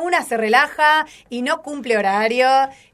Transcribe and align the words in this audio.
una 0.00 0.22
se 0.22 0.36
relaja 0.36 1.06
y 1.28 1.42
no 1.42 1.62
cumple 1.62 1.96
horario 1.96 2.48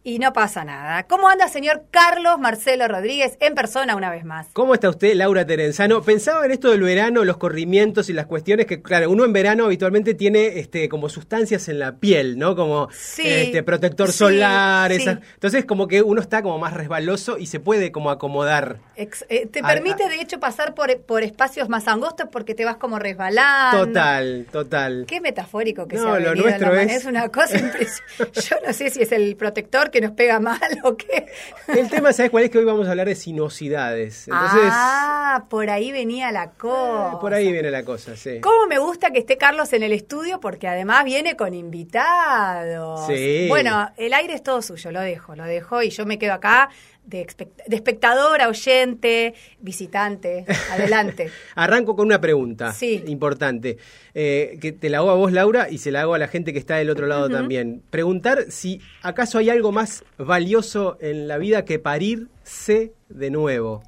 y 0.07 0.21
no 0.21 0.33
pasa 0.33 0.65
nada. 0.65 1.03
¿Cómo 1.09 1.29
anda, 1.29 1.49
señor 1.49 1.83
Carlos 1.91 2.39
Marcelo 2.39 2.87
Rodríguez, 2.87 3.37
en 3.41 3.57
persona 3.57 3.97
una 3.97 4.09
vez 4.09 4.25
más? 4.25 4.47
¿Cómo 4.53 4.73
está 4.73 4.89
usted, 4.89 5.15
Laura 5.15 5.45
Terenzano? 5.45 6.01
Pensaba 6.01 6.47
en 6.47 6.53
esto 6.53 6.71
del 6.71 6.83
verano, 6.83 7.25
los 7.25 7.39
corrimientos 7.39 8.09
y 8.09 8.13
las 8.13 8.27
cuestiones 8.27 8.67
que, 8.67 8.81
claro, 8.81 9.11
uno 9.11 9.25
en 9.25 9.33
verano 9.33 9.65
habitualmente 9.65 10.15
tiene 10.15 10.61
este, 10.61 10.89
como 10.89 11.09
sustancias 11.09 11.69
en 11.69 11.81
la 11.81 11.97
piel, 11.97 12.39
¿no? 12.39 12.55
Como 12.55 12.89
este, 13.19 13.65
protector 13.65 14.13
solar, 14.13 14.93
entonces 14.93 15.65
como 15.65 15.89
que 15.89 16.03
uno 16.03 16.21
está 16.21 16.41
como 16.41 16.61
más 16.61 16.73
resbaloso 16.73 17.37
y 17.37 17.47
se 17.47 17.59
puede 17.59 17.91
como 17.91 18.13
acomodar. 18.13 18.79
Eh, 18.95 19.49
te 19.49 19.61
permite, 19.61 20.09
de 20.09 20.21
hecho, 20.21 20.39
pasar 20.39 20.77
por, 20.77 20.97
por 21.01 21.25
espacios 21.25 21.69
más 21.69 21.89
angostos 21.89 22.29
porque 22.31 22.55
te 22.55 22.65
vas 22.65 22.77
como 22.77 23.01
resbalando. 23.01 23.87
Total, 23.87 24.47
total. 24.53 25.05
Qué 25.09 25.21
metafórico 25.21 25.89
que 25.89 25.97
no, 25.97 26.17
lo 26.21 26.37
nuestro 26.37 26.77
es... 26.77 26.93
es 26.93 27.05
una 27.07 27.29
cosa 27.29 27.59
impresionante. 27.59 28.41
Yo 28.49 28.57
no 28.65 28.73
sé 28.73 28.91
si 28.91 29.03
es 29.03 29.11
el 29.11 29.35
protector 29.35 29.91
que 29.91 29.96
nos 30.01 30.13
pega 30.13 30.41
mal 30.41 30.61
o 30.85 30.97
qué. 30.97 31.27
El 31.69 31.89
tema, 31.91 32.13
¿sabes 32.13 32.31
cuál 32.31 32.45
es? 32.45 32.51
Que 32.51 32.59
hoy 32.59 32.65
vamos 32.65 32.87
a 32.87 32.91
hablar 32.91 33.09
de 33.09 33.15
sinuosidades. 33.15 34.29
ah, 34.33 35.45
por 35.49 35.71
ahí 35.71 35.93
venía 35.93 36.33
la 36.33 36.51
cosa. 36.51 37.19
por 37.21 37.35
ahí 37.35 37.53
viene 37.53 37.71
la 37.71 37.85
cosa, 37.85 38.17
sí. 38.17 38.41
¿Cómo 38.41 38.67
me 38.67 38.79
gusta 38.79 39.11
que 39.11 39.19
esté 39.21 39.37
Carlos 39.37 39.73
en 39.73 39.83
el 39.83 39.93
estudio? 39.93 40.41
Porque 40.41 40.69
además 40.69 41.05
viene 41.05 41.37
con 41.37 41.55
invitados. 41.55 43.07
Sí. 43.07 43.47
Bueno, 43.49 43.91
el 43.97 44.15
aire 44.15 44.35
es 44.35 44.43
todo 44.43 44.63
suyo, 44.63 44.91
lo 44.91 45.01
dejo, 45.01 45.35
lo 45.37 45.45
dejo 45.45 45.83
y 45.83 45.91
yo 45.91 46.07
me 46.07 46.19
quedo 46.19 46.35
acá 46.35 46.71
de, 47.07 47.27
espectador 47.71 48.41
oyente, 48.43 49.35
visitante. 49.61 50.45
Adelante. 50.73 51.31
Arranco 51.55 51.97
con 51.97 52.07
una 52.07 52.21
pregunta 52.21 52.73
sí. 52.73 53.03
importante, 53.07 53.79
eh, 54.15 54.59
que 54.61 54.73
te 54.73 54.91
la 54.91 54.99
hago 54.99 55.11
a 55.11 55.15
vos, 55.15 55.33
Laura, 55.33 55.71
y 55.71 55.79
se 55.79 55.91
la 55.91 56.03
hago 56.03 56.15
a 56.15 56.19
la 56.19 56.29
gente 56.29 56.53
que 56.53 56.59
está 56.59 56.77
del 56.77 56.91
otro 56.91 57.07
lado 57.07 57.29
también. 57.29 57.83
Preguntar 57.91 58.47
si 58.51 58.81
acaso 59.03 59.39
hay 59.39 59.51
algo 59.51 59.73
más 59.73 60.05
valioso 60.19 60.99
en 61.01 61.29
la 61.29 61.39
vida 61.39 61.65
que 61.65 61.79
parirse 61.79 62.93
de 63.09 63.31
nuevo. 63.31 63.83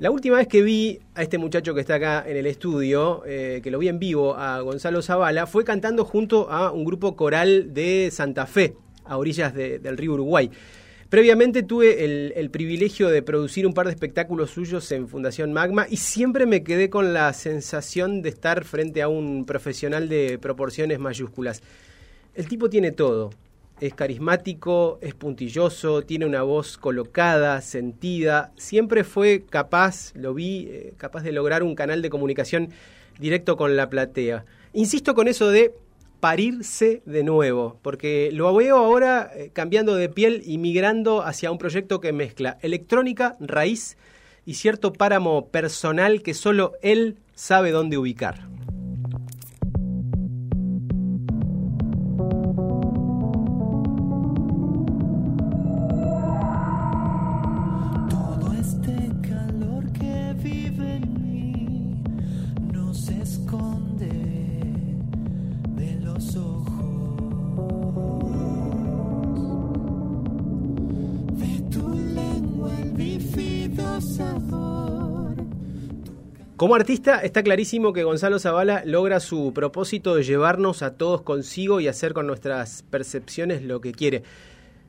La 0.00 0.10
última 0.10 0.38
vez 0.38 0.48
que 0.48 0.60
vi 0.60 0.98
a 1.14 1.22
este 1.22 1.38
muchacho 1.38 1.72
que 1.72 1.80
está 1.80 1.94
acá 1.94 2.24
en 2.26 2.36
el 2.36 2.46
estudio, 2.46 3.22
eh, 3.26 3.60
que 3.62 3.70
lo 3.70 3.78
vi 3.78 3.88
en 3.88 4.00
vivo, 4.00 4.34
a 4.34 4.60
Gonzalo 4.60 5.02
Zavala, 5.02 5.46
fue 5.46 5.64
cantando 5.64 6.04
junto 6.04 6.50
a 6.50 6.72
un 6.72 6.84
grupo 6.84 7.14
coral 7.14 7.72
de 7.72 8.10
Santa 8.10 8.46
Fe, 8.46 8.74
a 9.04 9.16
orillas 9.16 9.54
del 9.54 9.96
río 9.96 10.14
Uruguay. 10.14 10.50
Previamente 11.14 11.62
tuve 11.62 12.04
el, 12.04 12.50
privilegio 12.50 13.08
de 13.08 13.22
producir 13.22 13.68
un 13.68 13.72
par 13.72 13.86
de 13.86 13.92
espectáculos 13.92 14.50
suyos 14.50 14.90
en 14.90 15.06
Fundación 15.06 15.52
Magma 15.52 15.86
y 15.88 15.98
siempre 15.98 16.44
me 16.44 16.64
quedé 16.64 16.90
con 16.90 17.14
la 17.14 17.32
sensación 17.34 18.20
de 18.20 18.30
estar 18.30 18.64
frente 18.64 19.00
a 19.00 19.06
un 19.06 19.46
profesional 19.46 20.08
de 20.08 20.40
proporciones 20.40 20.98
mayúsculas. 20.98 21.62
El 22.34 22.48
tipo 22.48 22.68
tiene 22.68 22.90
todo. 22.90 23.30
Es 23.80 23.94
carismático, 23.94 24.98
es 25.02 25.14
puntilloso, 25.14 26.02
tiene 26.02 26.26
una 26.26 26.42
voz 26.42 26.78
colocada, 26.78 27.60
sentida. 27.60 28.52
Siempre 28.56 29.04
fue 29.04 29.44
capaz, 29.48 30.12
lo 30.16 30.34
vi, 30.34 30.66
eh, 30.68 30.94
capaz 30.96 31.22
de 31.22 31.30
lograr 31.30 31.62
un 31.62 31.76
canal 31.76 32.02
de 32.02 32.10
comunicación 32.10 32.70
directo 33.20 33.56
con 33.56 33.76
la 33.76 33.88
platea. 33.88 34.46
Insisto 34.72 35.14
con 35.14 35.28
eso 35.28 35.48
de 35.48 35.74
parirse 36.24 37.02
de 37.04 37.22
nuevo, 37.22 37.78
porque 37.82 38.30
lo 38.32 38.54
veo 38.54 38.78
ahora 38.78 39.30
eh, 39.36 39.50
cambiando 39.52 39.94
de 39.94 40.08
piel 40.08 40.40
y 40.42 40.56
migrando 40.56 41.20
hacia 41.20 41.50
un 41.50 41.58
proyecto 41.58 42.00
que 42.00 42.14
mezcla 42.14 42.56
electrónica, 42.62 43.36
raíz 43.40 43.98
y 44.46 44.54
cierto 44.54 44.94
páramo 44.94 45.48
personal 45.48 46.22
que 46.22 46.32
solo 46.32 46.72
él 46.80 47.18
sabe 47.34 47.72
dónde 47.72 47.98
ubicar. 47.98 48.48
Como 76.56 76.76
artista, 76.76 77.18
está 77.18 77.42
clarísimo 77.42 77.92
que 77.92 78.04
Gonzalo 78.04 78.38
Zavala 78.38 78.82
logra 78.86 79.20
su 79.20 79.52
propósito 79.52 80.14
de 80.14 80.22
llevarnos 80.22 80.82
a 80.82 80.96
todos 80.96 81.22
consigo 81.22 81.80
y 81.80 81.88
hacer 81.88 82.14
con 82.14 82.26
nuestras 82.26 82.84
percepciones 82.84 83.62
lo 83.62 83.80
que 83.80 83.92
quiere. 83.92 84.22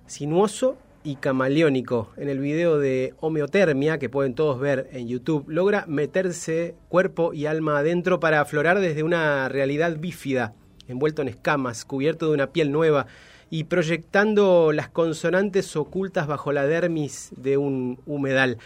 Sinuoso 0.05 0.77
y 1.03 1.17
camaleónico. 1.17 2.11
En 2.17 2.29
el 2.29 2.39
video 2.39 2.79
de 2.79 3.13
Homeotermia, 3.19 3.99
que 3.99 4.09
pueden 4.09 4.35
todos 4.35 4.59
ver 4.59 4.89
en 4.91 5.07
YouTube, 5.07 5.45
logra 5.47 5.85
meterse 5.87 6.75
cuerpo 6.87 7.33
y 7.33 7.45
alma 7.45 7.79
adentro 7.79 8.19
para 8.19 8.41
aflorar 8.41 8.79
desde 8.79 9.03
una 9.03 9.49
realidad 9.49 9.97
bífida, 9.97 10.53
envuelto 10.87 11.21
en 11.21 11.27
escamas, 11.27 11.83
cubierto 11.83 12.27
de 12.27 12.33
una 12.33 12.51
piel 12.53 12.71
nueva 12.71 13.07
y 13.49 13.65
proyectando 13.65 14.71
las 14.71 14.89
consonantes 14.89 15.75
ocultas 15.75 16.27
bajo 16.27 16.51
la 16.51 16.65
dermis 16.65 17.31
de 17.37 17.57
un 17.57 17.99
humedal 18.05 18.57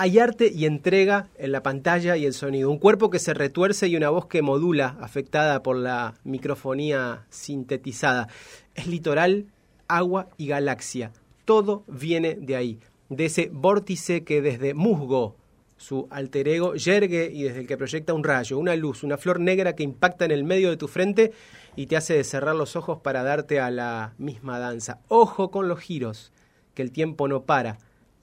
hay 0.00 0.20
arte 0.20 0.52
y 0.54 0.64
entrega 0.64 1.28
en 1.38 1.50
la 1.50 1.64
pantalla 1.64 2.16
y 2.16 2.24
el 2.24 2.32
sonido. 2.32 2.70
Un 2.70 2.78
cuerpo 2.78 3.10
que 3.10 3.18
se 3.18 3.34
retuerce 3.34 3.88
y 3.88 3.96
una 3.96 4.10
voz 4.10 4.26
que 4.26 4.42
modula, 4.42 4.96
afectada 5.00 5.60
por 5.64 5.76
la 5.76 6.14
microfonía 6.22 7.26
sintetizada. 7.30 8.28
Es 8.76 8.86
litoral, 8.86 9.46
agua 9.88 10.28
y 10.36 10.46
galaxia. 10.46 11.10
Todo 11.44 11.82
viene 11.88 12.36
de 12.36 12.54
ahí, 12.54 12.78
de 13.08 13.24
ese 13.24 13.50
vórtice 13.52 14.22
que 14.22 14.40
desde 14.40 14.72
musgo, 14.72 15.34
su 15.76 16.06
alter 16.12 16.46
ego, 16.46 16.76
yergue 16.76 17.28
y 17.34 17.42
desde 17.42 17.62
el 17.62 17.66
que 17.66 17.76
proyecta 17.76 18.14
un 18.14 18.22
rayo, 18.22 18.56
una 18.56 18.76
luz, 18.76 19.02
una 19.02 19.18
flor 19.18 19.40
negra 19.40 19.74
que 19.74 19.82
impacta 19.82 20.24
en 20.24 20.30
el 20.30 20.44
medio 20.44 20.70
de 20.70 20.76
tu 20.76 20.86
frente 20.86 21.32
y 21.74 21.86
te 21.86 21.96
hace 21.96 22.22
cerrar 22.22 22.54
los 22.54 22.76
ojos 22.76 23.00
para 23.00 23.24
darte 23.24 23.58
a 23.58 23.72
la 23.72 24.14
misma 24.16 24.60
danza. 24.60 25.00
Ojo 25.08 25.50
con 25.50 25.66
los 25.66 25.80
giros, 25.80 26.30
que 26.74 26.82
el 26.82 26.92
tiempo 26.92 27.26
no 27.26 27.42
para 27.42 27.78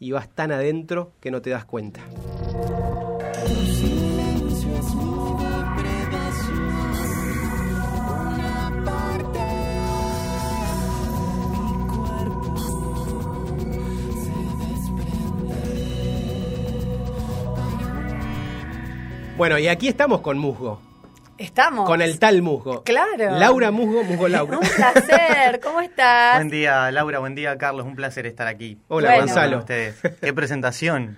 y 0.06 0.12
vas 0.12 0.30
tan 0.30 0.52
adentro 0.52 1.14
que 1.20 1.32
no 1.32 1.42
te 1.42 1.50
das 1.50 1.66
cuenta. 1.66 2.00
Bueno, 19.36 19.58
y 19.58 19.68
aquí 19.68 19.88
estamos 19.88 20.22
con 20.22 20.38
Musgo. 20.38 20.80
Estamos. 21.38 21.86
Con 21.88 22.02
el 22.02 22.18
tal 22.18 22.42
Musgo. 22.42 22.84
Claro. 22.84 23.38
Laura 23.38 23.72
Musgo, 23.72 24.04
Musgo 24.04 24.28
Laura. 24.28 24.58
un 24.58 24.68
placer. 24.68 25.60
¿Cómo 25.62 25.82
estás? 25.82 26.38
Buen 26.38 26.50
día, 26.50 26.90
Laura. 26.92 27.20
Buen 27.20 27.36
día, 27.36 27.58
Carlos. 27.58 27.86
Un 27.86 27.96
placer 27.96 28.26
estar 28.26 28.48
aquí. 28.48 28.78
Hola, 28.88 29.18
Gonzalo. 29.18 29.60
Ustedes. 29.60 30.00
Qué 30.22 30.34
presentación. 30.34 31.18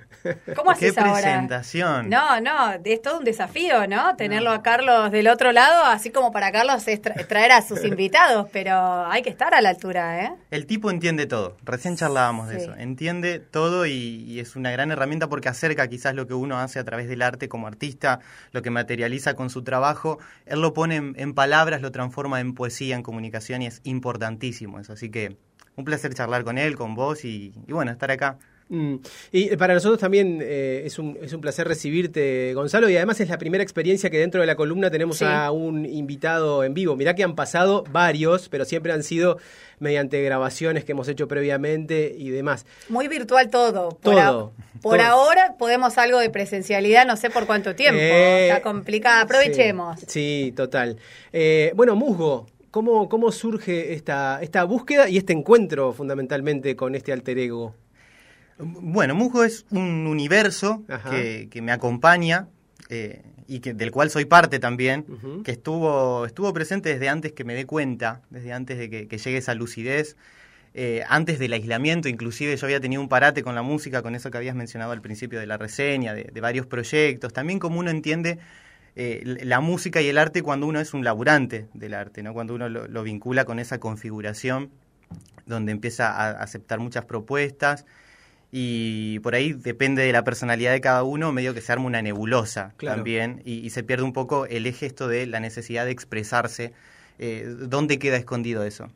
¿Cómo 0.55 0.72
haces 0.72 0.94
Qué 0.94 1.01
presentación. 1.01 2.09
No, 2.09 2.39
no, 2.41 2.73
es 2.83 3.01
todo 3.01 3.19
un 3.19 3.23
desafío, 3.23 3.88
¿no? 3.88 4.16
Tenerlo 4.16 4.51
a 4.51 4.61
Carlos 4.61 5.11
del 5.11 5.28
otro 5.28 5.51
lado, 5.51 5.85
así 5.85 6.09
como 6.09 6.31
para 6.31 6.51
Carlos 6.51 6.88
es 6.88 7.01
traer 7.01 7.51
a 7.51 7.61
sus 7.61 7.83
invitados, 7.85 8.47
pero 8.51 9.05
hay 9.05 9.22
que 9.22 9.29
estar 9.29 9.53
a 9.53 9.61
la 9.61 9.69
altura, 9.69 10.25
¿eh? 10.25 10.33
El 10.51 10.66
tipo 10.66 10.91
entiende 10.91 11.25
todo, 11.25 11.57
recién 11.63 11.95
charlábamos 11.95 12.50
de 12.50 12.57
eso, 12.57 12.75
entiende 12.75 13.39
todo 13.39 13.85
y, 13.85 14.39
es 14.39 14.55
una 14.55 14.72
gran 14.72 14.91
herramienta 14.91 15.28
porque 15.29 15.50
acerca 15.50 15.88
quizás 15.88 16.13
lo 16.13 16.28
que 16.28 16.34
uno 16.34 16.59
hace 16.59 16.79
a 16.79 16.84
través 16.84 17.07
del 17.07 17.22
arte 17.22 17.49
como 17.49 17.67
artista, 17.67 18.19
lo 18.51 18.61
que 18.61 18.69
materializa 18.69 19.34
con 19.34 19.49
su 19.49 19.63
trabajo, 19.63 20.19
él 20.45 20.61
lo 20.61 20.73
pone 20.73 20.95
en, 20.95 21.34
palabras, 21.34 21.81
lo 21.81 21.91
transforma 21.91 22.39
en 22.39 22.53
poesía, 22.53 22.95
en 22.95 23.03
comunicación 23.03 23.61
y 23.61 23.67
es 23.67 23.81
importantísimo 23.84 24.79
eso, 24.79 24.93
así 24.93 25.09
que 25.09 25.37
un 25.75 25.85
placer 25.85 26.13
charlar 26.13 26.43
con 26.43 26.58
él, 26.58 26.75
con 26.75 26.96
vos 26.96 27.23
y 27.25 27.53
bueno, 27.67 27.91
estar 27.91 28.11
acá. 28.11 28.37
Mm. 28.69 28.96
Y 29.31 29.55
para 29.55 29.73
nosotros 29.73 29.99
también 29.99 30.40
eh, 30.41 30.84
es, 30.85 30.99
un, 30.99 31.17
es 31.22 31.34
un 31.34 31.41
placer 31.41 31.67
recibirte, 31.67 32.53
Gonzalo, 32.53 32.90
y 32.90 32.97
además 32.97 33.19
es 33.19 33.29
la 33.29 33.37
primera 33.37 33.64
experiencia 33.64 34.09
que 34.09 34.19
dentro 34.19 34.41
de 34.41 34.47
la 34.47 34.55
columna 34.55 34.90
tenemos 34.91 35.22
a 35.22 35.52
un 35.52 35.85
invitado 35.85 36.64
en 36.64 36.73
vivo. 36.73 36.96
Mirá 36.96 37.16
que 37.16 37.23
han 37.23 37.35
pasado 37.35 37.84
varios, 37.91 38.49
pero 38.49 38.66
siempre 38.66 38.91
han 38.91 39.03
sido 39.03 39.37
mediante 39.79 40.22
grabaciones 40.23 40.84
que 40.84 40.93
hemos 40.93 41.08
hecho 41.08 41.28
previamente 41.28 42.14
y 42.17 42.29
demás. 42.29 42.66
Muy 42.90 43.08
virtual 43.08 43.49
todo. 43.49 43.90
Por 43.90 44.16
todo. 44.16 44.53
por 44.81 44.99
ahora 44.99 45.55
podemos 45.58 45.97
algo 45.97 46.20
de 46.20 46.29
presencialidad, 46.29 47.05
no 47.05 47.16
sé 47.16 47.29
por 47.29 47.46
cuánto 47.46 47.75
tiempo. 47.75 47.99
Eh, 48.02 48.49
Está 48.49 48.61
complicada, 48.61 49.22
aprovechemos. 49.22 49.99
Sí, 50.08 50.53
total. 50.55 50.97
Eh, 51.31 51.72
bueno, 51.75 51.96
Musgo, 51.96 52.47
¿cómo, 52.72 53.08
¿cómo 53.08 53.31
surge 53.31 53.93
esta, 53.93 54.40
esta 54.41 54.63
búsqueda 54.63 55.09
y 55.09 55.17
este 55.17 55.34
encuentro 55.34 55.93
fundamentalmente 55.93 56.75
con 56.75 56.96
este 56.96 57.13
alter 57.13 57.37
ego? 57.37 57.75
Bueno, 58.59 59.14
Musgo 59.14 59.44
es 59.44 59.66
un 59.70 60.08
universo 60.08 60.84
que, 61.09 61.62
me 61.62 61.72
acompaña 61.72 62.48
eh, 62.90 63.22
y 63.48 63.59
que, 63.59 63.74
del 63.74 63.92
cual 63.92 64.09
soy 64.09 64.26
parte 64.26 64.59
también, 64.59 65.06
que 65.44 65.52
estuvo, 65.52 66.26
estuvo 66.26 66.52
presente 66.54 66.90
desde 66.90 67.09
antes 67.09 67.34
que 67.34 67.44
me 67.44 67.54
dé 67.54 67.66
cuenta, 67.66 68.22
desde 68.30 68.54
antes 68.54 68.78
de 68.78 68.90
que, 68.90 69.18
llegue 69.18 69.38
esa 69.38 69.54
lucidez, 69.54 70.16
eh, 70.74 71.04
antes 71.08 71.40
del 71.40 71.54
aislamiento, 71.54 72.09
inclusive 72.09 72.56
yo 72.56 72.66
había 72.66 72.80
tenido 72.80 73.02
un 73.02 73.09
parate 73.09 73.44
con 73.44 73.56
la 73.56 73.62
música, 73.62 74.02
con 74.02 74.16
eso 74.16 74.32
que 74.32 74.38
habías 74.38 74.56
mencionado 74.56 74.92
al 74.92 75.02
principio 75.02 75.40
de 75.40 75.48
la 75.48 75.58
reseña, 75.58 76.14
de, 76.14 76.42
varios 76.42 76.66
proyectos, 76.66 77.34
también 77.34 77.59
como 77.59 77.80
uno 77.80 77.92
entiende 77.92 78.40
eh, 78.96 79.22
la 79.44 79.59
música 79.59 80.02
y 80.02 80.08
el 80.08 80.18
arte 80.18 80.42
cuando 80.42 80.66
uno 80.66 80.80
es 80.80 80.94
un 80.94 81.04
laburante 81.04 81.68
del 81.74 81.94
arte, 81.94 82.24
¿no? 82.24 82.34
cuando 82.34 82.56
uno 82.56 82.70
lo, 82.70 83.04
vincula 83.04 83.46
con 83.46 83.59
esa 83.59 83.80
configuración 83.80 84.72
donde 85.46 85.72
empieza 85.72 86.12
a 86.12 86.32
aceptar 86.32 86.80
muchas 86.80 87.06
propuestas 87.06 87.86
y 88.52 89.20
por 89.20 89.35
ahí 89.35 89.53
depende 89.53 90.03
de 90.03 90.11
la 90.14 90.23
personalidad 90.23 90.72
de 90.72 90.82
cada 90.82 91.03
uno, 91.03 91.32
medio 91.32 91.53
que 91.53 91.61
se 91.61 91.72
arma 91.72 91.85
una 91.85 92.02
nebulosa 92.02 92.73
también 92.79 93.41
y, 93.46 93.70
se 93.72 93.84
pierde 93.84 94.03
un 94.03 94.14
poco 94.14 94.46
el 94.46 94.66
eje 94.66 94.85
esto 94.85 95.08
de 95.08 95.26
la 95.26 95.40
necesidad 95.40 95.85
de 95.85 95.91
expresarse, 95.91 96.73
eh, 97.20 97.46
dónde 97.47 97.99
queda 97.99 98.16
escondido 98.17 98.64
eso. 98.64 98.90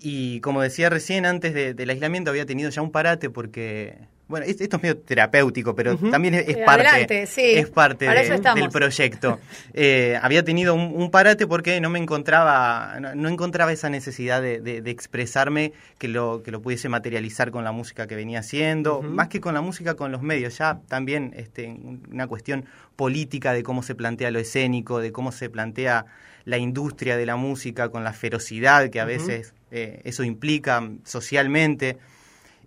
Y 0.00 0.40
como 0.40 0.62
decía 0.62 0.90
recién, 0.90 1.26
antes 1.26 1.54
del 1.54 1.90
aislamiento 1.90 2.30
había 2.30 2.44
tenido 2.44 2.70
ya 2.70 2.82
un 2.82 2.90
parate 2.90 3.30
porque 3.30 3.98
bueno, 4.32 4.46
esto 4.46 4.64
es 4.64 4.82
medio 4.82 4.96
terapéutico, 4.96 5.74
pero 5.74 5.94
también 5.98 6.32
es, 6.32 6.56
parte, 6.64 7.22
es 7.22 7.68
parte 7.68 8.08
del 8.08 8.68
proyecto. 8.70 9.38
Eh, 9.74 10.18
había 10.20 10.44
tenido 10.44 10.74
un, 10.74 11.10
parate 11.10 11.46
porque 11.46 11.80
no 11.80 11.90
me 11.90 11.98
encontraba, 11.98 12.98
no, 13.00 13.28
encontraba 13.28 13.72
esa 13.72 13.90
necesidad 13.90 14.40
de, 14.40 14.82
expresarme 14.86 15.72
que 15.98 16.08
lo, 16.08 16.42
que 16.42 16.50
lo 16.50 16.60
pudiese 16.62 16.88
materializar 16.88 17.50
con 17.50 17.64
la 17.64 17.72
música 17.72 18.06
que 18.06 18.14
venía 18.14 18.40
haciendo, 18.40 19.02
más 19.02 19.28
que 19.28 19.40
con 19.40 19.54
la 19.54 19.60
música, 19.60 19.94
con 19.94 20.12
los 20.12 20.22
medios. 20.22 20.58
Ya 20.58 20.80
también 20.88 21.32
este, 21.36 21.76
una 22.10 22.26
cuestión 22.26 22.64
política 22.96 23.52
de 23.52 23.62
cómo 23.62 23.82
se 23.82 23.94
plantea 23.94 24.30
lo 24.30 24.38
escénico, 24.38 25.00
de 25.00 25.12
cómo 25.12 25.32
se 25.32 25.50
plantea 25.50 26.06
la 26.44 26.58
industria 26.58 27.16
de 27.16 27.26
la 27.26 27.36
música 27.36 27.90
con 27.90 28.04
la 28.04 28.12
ferocidad 28.12 28.88
que 28.90 29.00
a 29.00 29.04
veces 29.04 29.54
eh, 29.70 30.00
eso 30.04 30.24
implica 30.24 30.88
socialmente. 31.04 31.98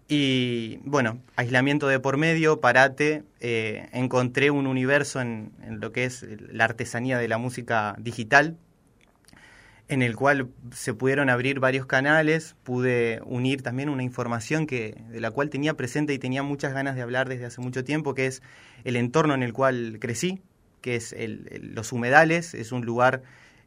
Y 0.08 0.78
bueno, 0.84 1.20
aislamiento 1.36 1.88
de 1.88 2.00
por 2.00 2.18
medio, 2.18 2.62
parate, 2.62 3.24
eh, 3.40 3.90
encontré 3.92 4.52
un 4.52 4.68
universo 4.68 5.20
en, 5.20 5.52
lo 5.68 5.92
que 5.92 6.06
es 6.06 6.26
la 6.52 6.66
artesanía 6.66 7.18
de 7.18 7.28
la 7.28 7.40
música 7.40 7.96
digital, 7.98 8.56
en 9.88 10.04
el 10.04 10.16
cual 10.16 10.50
se 10.72 10.94
pudieron 10.94 11.30
abrir 11.30 11.60
varios 11.60 11.88
canales, 11.88 12.56
pude 12.64 13.20
unir 13.26 13.64
también 13.64 13.90
una 13.90 14.04
información 14.04 14.68
que, 14.68 14.96
de 15.10 15.20
la 15.20 15.32
cual 15.32 15.50
tenía 15.50 15.76
presente 15.76 16.14
y 16.14 16.20
tenía 16.20 16.44
muchas 16.44 16.74
ganas 16.74 16.96
de 16.96 17.02
hablar 17.02 17.28
desde 17.28 17.46
hace 17.46 17.62
mucho 17.62 17.84
tiempo, 17.84 18.14
que 18.14 18.28
es 18.28 18.44
el 18.84 18.98
entorno 18.98 19.34
en 19.34 19.42
el 19.42 19.54
cual 19.54 19.98
crecí, 20.00 20.40
que 20.82 20.96
es 20.96 21.16
los 21.62 21.92
humedales, 21.92 22.54
es 22.54 22.72
un 22.72 22.86
lugar 22.86 23.24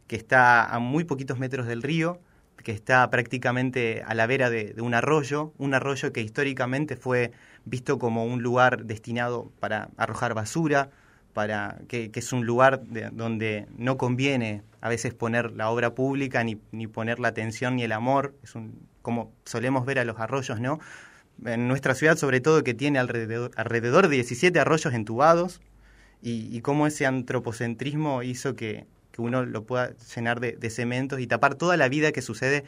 que 0.07 0.15
está 0.15 0.65
a 0.65 0.79
muy 0.79 1.03
poquitos 1.03 1.41
metros 1.41 1.67
del 1.67 1.83
río, 1.83 2.21
que 2.63 2.73
está 2.73 3.09
prácticamente 3.11 4.03
a 4.07 4.15
la 4.15 4.27
vera 4.27 4.51
de, 4.51 4.75
un 4.79 4.95
arroyo, 4.95 5.53
un 5.59 5.75
arroyo 5.75 6.13
que 6.13 6.21
históricamente 6.21 6.97
fue 6.97 7.33
visto 7.65 7.99
como 7.99 8.25
un 8.25 8.43
lugar 8.43 8.85
destinado 8.85 9.51
para 9.61 9.91
arrojar 9.97 10.35
basura, 10.35 10.91
para 11.33 11.79
que, 11.89 12.11
es 12.13 12.33
un 12.33 12.47
lugar 12.47 12.83
donde 13.13 13.67
no 13.77 13.97
conviene 13.97 14.63
a 14.81 14.89
veces 14.89 15.15
poner 15.15 15.53
la 15.53 15.71
obra 15.71 15.95
pública 15.95 16.43
ni, 16.43 16.59
ni 16.73 16.87
poner 16.87 17.21
la 17.21 17.29
atención 17.29 17.77
ni 17.77 17.85
el 17.85 17.93
amor, 17.93 18.35
es 18.43 18.55
un, 18.55 18.89
como 19.03 19.33
solemos 19.45 19.87
ver 19.87 19.99
a 19.99 20.05
los 20.05 20.19
arroyos, 20.19 20.61
¿no? 20.61 20.81
En 21.45 21.69
nuestra 21.69 21.95
ciudad, 21.95 22.17
sobre 22.17 22.41
todo, 22.41 22.65
que 22.65 22.75
tiene 22.75 22.99
alrededor, 22.99 23.53
alrededor 23.57 24.09
de 24.09 24.17
17 24.17 24.59
arroyos 24.59 24.93
entubados, 24.93 25.61
y, 26.21 26.49
y 26.55 26.61
cómo 26.63 26.89
ese 26.89 27.07
antropocentrismo 27.07 28.25
hizo 28.25 28.57
que, 28.57 28.87
que 29.19 29.23
uno 29.23 29.45
lo 29.45 29.65
pueda 29.65 29.95
llenar 30.15 30.39
de, 30.39 30.71
cementos 30.71 31.19
y 31.19 31.27
tapar 31.27 31.57
toda 31.57 31.77
la 31.77 31.89
vida 31.89 32.13
que 32.13 32.23
sucede 32.23 32.63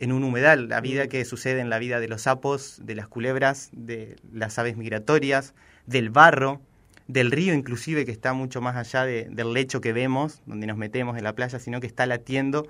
en 0.00 0.10
un 0.10 0.24
humedal, 0.24 0.68
la 0.68 0.80
vida 0.80 1.06
que 1.06 1.24
sucede 1.24 1.60
en 1.60 1.70
la 1.70 1.78
vida 1.78 2.00
de 2.00 2.08
los 2.08 2.22
sapos, 2.22 2.80
de 2.82 2.96
las 2.96 3.06
culebras, 3.06 3.70
de 3.70 4.16
las 4.32 4.58
aves 4.58 4.76
migratorias, 4.76 5.54
del 5.86 6.10
barro, 6.10 6.60
del 7.06 7.30
río 7.30 7.54
inclusive 7.54 8.04
que 8.04 8.10
está 8.10 8.32
mucho 8.32 8.60
más 8.60 8.74
allá 8.74 9.04
del 9.04 9.52
lecho 9.52 9.80
que 9.80 9.92
vemos, 9.92 10.42
donde 10.44 10.66
nos 10.66 10.76
metemos 10.76 11.16
en 11.16 11.22
la 11.22 11.34
playa, 11.34 11.60
sino 11.60 11.80
que 11.80 11.86
está 11.86 12.04
latiendo 12.06 12.66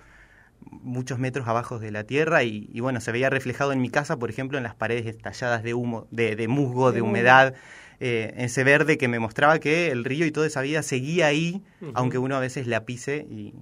muchos 0.71 1.19
metros 1.19 1.49
abajo 1.49 1.79
de 1.79 1.91
la 1.91 2.05
tierra. 2.05 2.43
Y, 2.43 2.79
bueno, 2.81 3.01
se 3.01 3.13
veía 3.13 3.31
reflejado 3.31 3.73
en 3.73 3.81
mi 3.81 3.89
casa, 3.89 4.19
por 4.19 4.29
ejemplo, 4.29 4.59
en 4.59 4.65
las 4.65 4.75
paredes 4.75 5.07
estalladas 5.07 5.63
de 5.63 5.73
humo, 5.73 6.07
de, 6.11 6.47
musgo, 6.49 6.93
de 6.93 7.01
humedad, 7.01 7.55
eh, 8.05 8.35
ese 8.37 8.65
verde 8.65 8.99
que 8.99 9.07
me 9.07 9.21
mostraba 9.21 9.61
que 9.61 9.93
el 9.93 10.03
río 10.05 10.27
y 10.27 10.33
toda 10.33 10.49
esa 10.49 10.61
vida 10.61 10.83
seguía 10.83 11.29
ahí, 11.29 11.63
aunque 11.95 12.19
uno 12.19 12.35
a 12.35 12.41
veces 12.41 12.67
la 12.67 12.85
pise 12.85 13.25
y, 13.31 13.55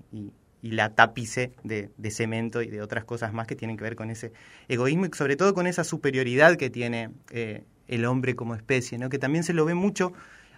la 0.63 0.95
tapice 0.95 1.53
de, 1.63 1.91
cemento 2.11 2.63
y 2.63 2.69
de 2.69 2.81
otras 2.81 3.05
cosas 3.05 3.35
más 3.35 3.47
que 3.47 3.55
tienen 3.55 3.77
que 3.77 3.85
ver 3.85 3.97
con 3.97 4.09
ese 4.09 4.33
egoísmo 4.69 5.05
y 5.05 5.11
sobre 5.15 5.37
todo 5.37 5.53
con 5.53 5.67
esa 5.67 5.85
superioridad 5.85 6.57
que 6.57 6.71
tiene 6.71 7.11
eh, 7.31 7.65
el 7.87 8.07
hombre 8.07 8.35
como 8.35 8.55
especie, 8.55 8.97
¿no? 8.97 9.11
que 9.11 9.19
también 9.19 9.45
se 9.45 9.53
lo 9.53 9.67
ve 9.67 9.75
mucho, 9.75 10.15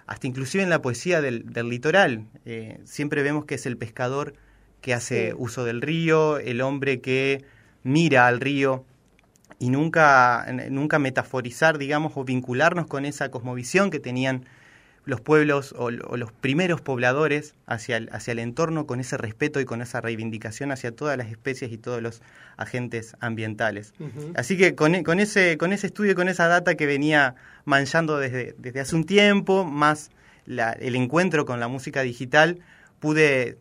hasta 0.06 0.28
inclusive 0.28 0.62
en 0.62 0.70
la 0.70 0.80
poesía 0.80 1.20
del, 1.20 1.44
litoral. 1.68 2.26
Eh, 2.44 2.78
siempre 2.84 3.24
vemos 3.24 3.46
que 3.46 3.56
es 3.56 3.66
el 3.66 3.76
pescador 3.76 4.34
que 4.80 4.94
hace 4.94 5.34
uso 5.36 5.64
del 5.64 5.82
río, 5.82 6.38
el 6.38 6.60
hombre 6.60 7.00
que 7.00 7.44
mira 7.82 8.28
al 8.28 8.38
río 8.38 8.84
y 9.62 9.70
nunca, 9.70 10.44
nunca 10.70 10.98
metaforizar, 10.98 11.78
digamos, 11.78 12.14
o 12.16 12.24
vincularnos 12.24 12.88
con 12.88 13.04
esa 13.04 13.30
cosmovisión 13.30 13.92
que 13.92 14.00
tenían 14.00 14.44
los 15.04 15.20
pueblos 15.20 15.72
o, 15.78 15.92
los 15.92 16.32
primeros 16.32 16.80
pobladores 16.80 17.54
hacia 17.66 17.98
el, 17.98 18.08
hacia 18.10 18.32
el 18.32 18.40
entorno 18.40 18.88
con 18.88 18.98
ese 18.98 19.16
respeto 19.18 19.60
y 19.60 19.64
con 19.64 19.80
esa 19.80 20.00
reivindicación 20.00 20.72
hacia 20.72 20.90
todas 20.90 21.16
las 21.16 21.28
especies 21.28 21.70
y 21.70 21.78
todos 21.78 22.02
los 22.02 22.22
agentes 22.56 23.14
ambientales. 23.20 23.94
Así 24.34 24.56
que 24.56 24.74
con, 24.74 25.00
con, 25.04 25.20
ese, 25.20 25.56
con 25.58 25.72
ese 25.72 25.86
estudio, 25.86 26.16
con 26.16 26.28
esa 26.28 26.48
data 26.48 26.74
que 26.74 26.86
venía 26.86 27.36
manchando 27.64 28.18
desde, 28.18 28.56
desde 28.58 28.80
hace 28.80 28.96
un 28.96 29.04
tiempo, 29.04 29.64
más 29.64 30.10
el 30.44 30.96
encuentro 30.96 31.46
con 31.46 31.60
la 31.60 31.68
música 31.68 32.02
digital, 32.02 32.58
pude 32.98 33.58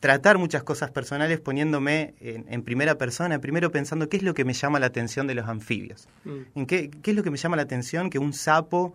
tratar 0.00 0.38
muchas 0.38 0.62
cosas 0.62 0.90
personales 0.90 1.40
poniéndome 1.40 2.14
en, 2.20 2.62
primera 2.62 2.96
persona, 2.98 3.40
primero 3.40 3.70
pensando 3.70 4.08
qué 4.08 4.18
es 4.18 4.22
lo 4.22 4.34
que 4.34 4.44
me 4.44 4.52
llama 4.52 4.78
la 4.78 4.86
atención 4.86 5.26
de 5.26 5.34
los 5.34 5.48
anfibios. 5.48 6.08
Mm. 6.24 6.40
¿En 6.54 6.66
qué, 6.66 6.90
qué, 6.90 7.10
es 7.12 7.16
lo 7.16 7.22
que 7.22 7.30
me 7.30 7.38
llama 7.38 7.56
la 7.56 7.62
atención 7.62 8.10
que 8.10 8.18
un 8.18 8.32
sapo 8.32 8.94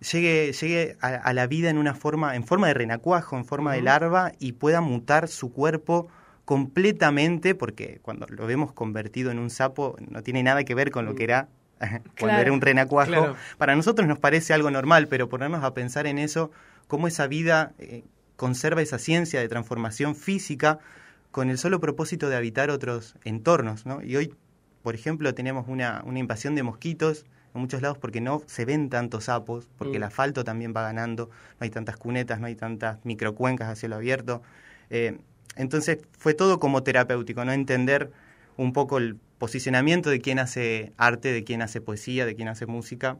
llegue, 0.00 0.52
llegue 0.52 0.96
a, 1.00 1.32
la 1.32 1.46
vida 1.46 1.70
en 1.70 1.78
una 1.78 1.94
forma, 1.94 2.34
en 2.36 2.44
forma 2.44 2.68
de 2.68 2.74
renacuajo, 2.74 3.36
en 3.36 3.44
forma 3.44 3.72
de 3.74 3.82
larva 3.82 4.32
y 4.38 4.52
pueda 4.52 4.80
mutar 4.80 5.28
su 5.28 5.52
cuerpo 5.52 6.08
completamente, 6.44 7.54
porque 7.54 8.00
cuando 8.02 8.26
lo 8.26 8.46
vemos 8.46 8.72
convertido 8.72 9.30
en 9.30 9.38
un 9.38 9.50
sapo 9.50 9.96
no 10.08 10.22
tiene 10.22 10.42
nada 10.42 10.64
que 10.64 10.74
ver 10.74 10.90
con 10.90 11.04
lo 11.04 11.14
que 11.14 11.24
era 11.24 11.48
cuando 12.18 12.40
era 12.40 12.52
un 12.52 12.60
renacuajo. 12.60 13.34
Para 13.58 13.76
nosotros 13.76 14.08
nos 14.08 14.18
parece 14.18 14.52
algo 14.52 14.70
normal, 14.70 15.06
pero 15.08 15.28
ponernos 15.28 15.64
a 15.64 15.74
pensar 15.74 16.06
en 16.06 16.18
eso, 16.18 16.50
cómo 16.88 17.06
esa 17.06 17.26
vida 17.26 17.72
eh, 17.78 18.04
conserva 18.40 18.80
esa 18.80 18.98
ciencia 18.98 19.38
de 19.38 19.48
transformación 19.50 20.16
física 20.16 20.78
con 21.30 21.50
el 21.50 21.58
solo 21.58 21.78
propósito 21.78 22.30
de 22.30 22.36
habitar 22.36 22.70
otros 22.70 23.16
entornos. 23.22 23.84
¿no? 23.84 24.02
Y 24.02 24.16
hoy, 24.16 24.34
por 24.82 24.94
ejemplo, 24.94 25.34
tenemos 25.34 25.68
una, 25.68 26.02
una, 26.06 26.20
invasión 26.20 26.54
de 26.54 26.62
mosquitos 26.62 27.26
en 27.54 27.60
muchos 27.60 27.82
lados 27.82 27.98
porque 27.98 28.22
no 28.22 28.40
se 28.46 28.64
ven 28.64 28.88
tantos 28.88 29.24
sapos, 29.24 29.68
porque 29.76 29.98
el 29.98 30.04
mm. 30.04 30.06
asfalto 30.06 30.42
también 30.42 30.72
va 30.74 30.80
ganando, 30.84 31.26
no 31.26 31.64
hay 31.64 31.68
tantas 31.68 31.98
cunetas, 31.98 32.40
no 32.40 32.46
hay 32.46 32.54
tantas 32.54 33.04
microcuencas 33.04 33.68
a 33.68 33.76
cielo 33.76 33.96
abierto. 33.96 34.40
Eh, 34.88 35.18
entonces 35.56 35.98
fue 36.16 36.32
todo 36.32 36.60
como 36.60 36.82
terapéutico, 36.82 37.44
¿no? 37.44 37.52
Entender 37.52 38.10
un 38.56 38.72
poco 38.72 38.96
el 38.96 39.16
posicionamiento 39.36 40.08
de 40.08 40.22
quién 40.22 40.38
hace 40.38 40.94
arte, 40.96 41.30
de 41.30 41.44
quién 41.44 41.60
hace 41.60 41.82
poesía, 41.82 42.24
de 42.24 42.34
quién 42.36 42.48
hace 42.48 42.64
música, 42.64 43.18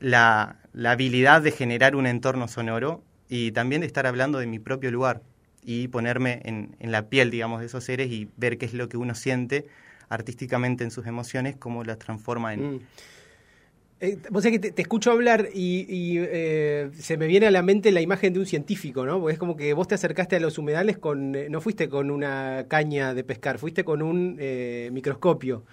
la, 0.00 0.56
la 0.72 0.90
habilidad 0.90 1.42
de 1.42 1.52
generar 1.52 1.94
un 1.94 2.08
entorno 2.08 2.48
sonoro 2.48 3.04
y 3.30 3.52
también 3.52 3.80
de 3.80 3.86
estar 3.86 4.06
hablando 4.06 4.40
de 4.40 4.46
mi 4.46 4.58
propio 4.58 4.90
lugar 4.90 5.22
y 5.64 5.88
ponerme 5.88 6.42
en, 6.44 6.74
la 6.90 7.08
piel, 7.08 7.30
digamos, 7.30 7.60
de 7.60 7.66
esos 7.66 7.84
seres 7.84 8.10
y 8.10 8.28
ver 8.36 8.58
qué 8.58 8.66
es 8.66 8.74
lo 8.74 8.88
que 8.88 8.96
uno 8.96 9.14
siente 9.14 9.66
artísticamente 10.08 10.82
en 10.82 10.90
sus 10.90 11.06
emociones, 11.06 11.56
cómo 11.56 11.84
las 11.84 11.98
transforma 11.98 12.52
en... 12.52 12.74
Mm. 12.74 12.80
Eh, 14.02 14.18
vos 14.30 14.42
sabés 14.42 14.58
que 14.58 14.72
te, 14.72 14.82
escucho 14.82 15.12
hablar 15.12 15.50
y, 15.52 16.16
eh, 16.18 16.90
se 16.98 17.18
me 17.18 17.26
viene 17.26 17.46
a 17.46 17.50
la 17.50 17.60
mente 17.62 17.92
la 17.92 18.00
imagen 18.00 18.32
de 18.32 18.40
un 18.40 18.46
científico, 18.46 19.04
¿no? 19.04 19.20
Porque 19.20 19.34
es 19.34 19.38
como 19.38 19.56
que 19.56 19.74
vos 19.74 19.86
te 19.86 19.94
acercaste 19.94 20.36
a 20.36 20.40
los 20.40 20.56
humedales 20.56 20.96
con, 20.96 21.34
eh, 21.34 21.48
no 21.50 21.60
fuiste 21.60 21.90
con 21.90 22.10
una 22.10 22.64
caña 22.66 23.12
de 23.12 23.24
pescar, 23.24 23.58
fuiste 23.58 23.84
con 23.84 24.00
un 24.00 24.36
microscopio. 24.90 25.64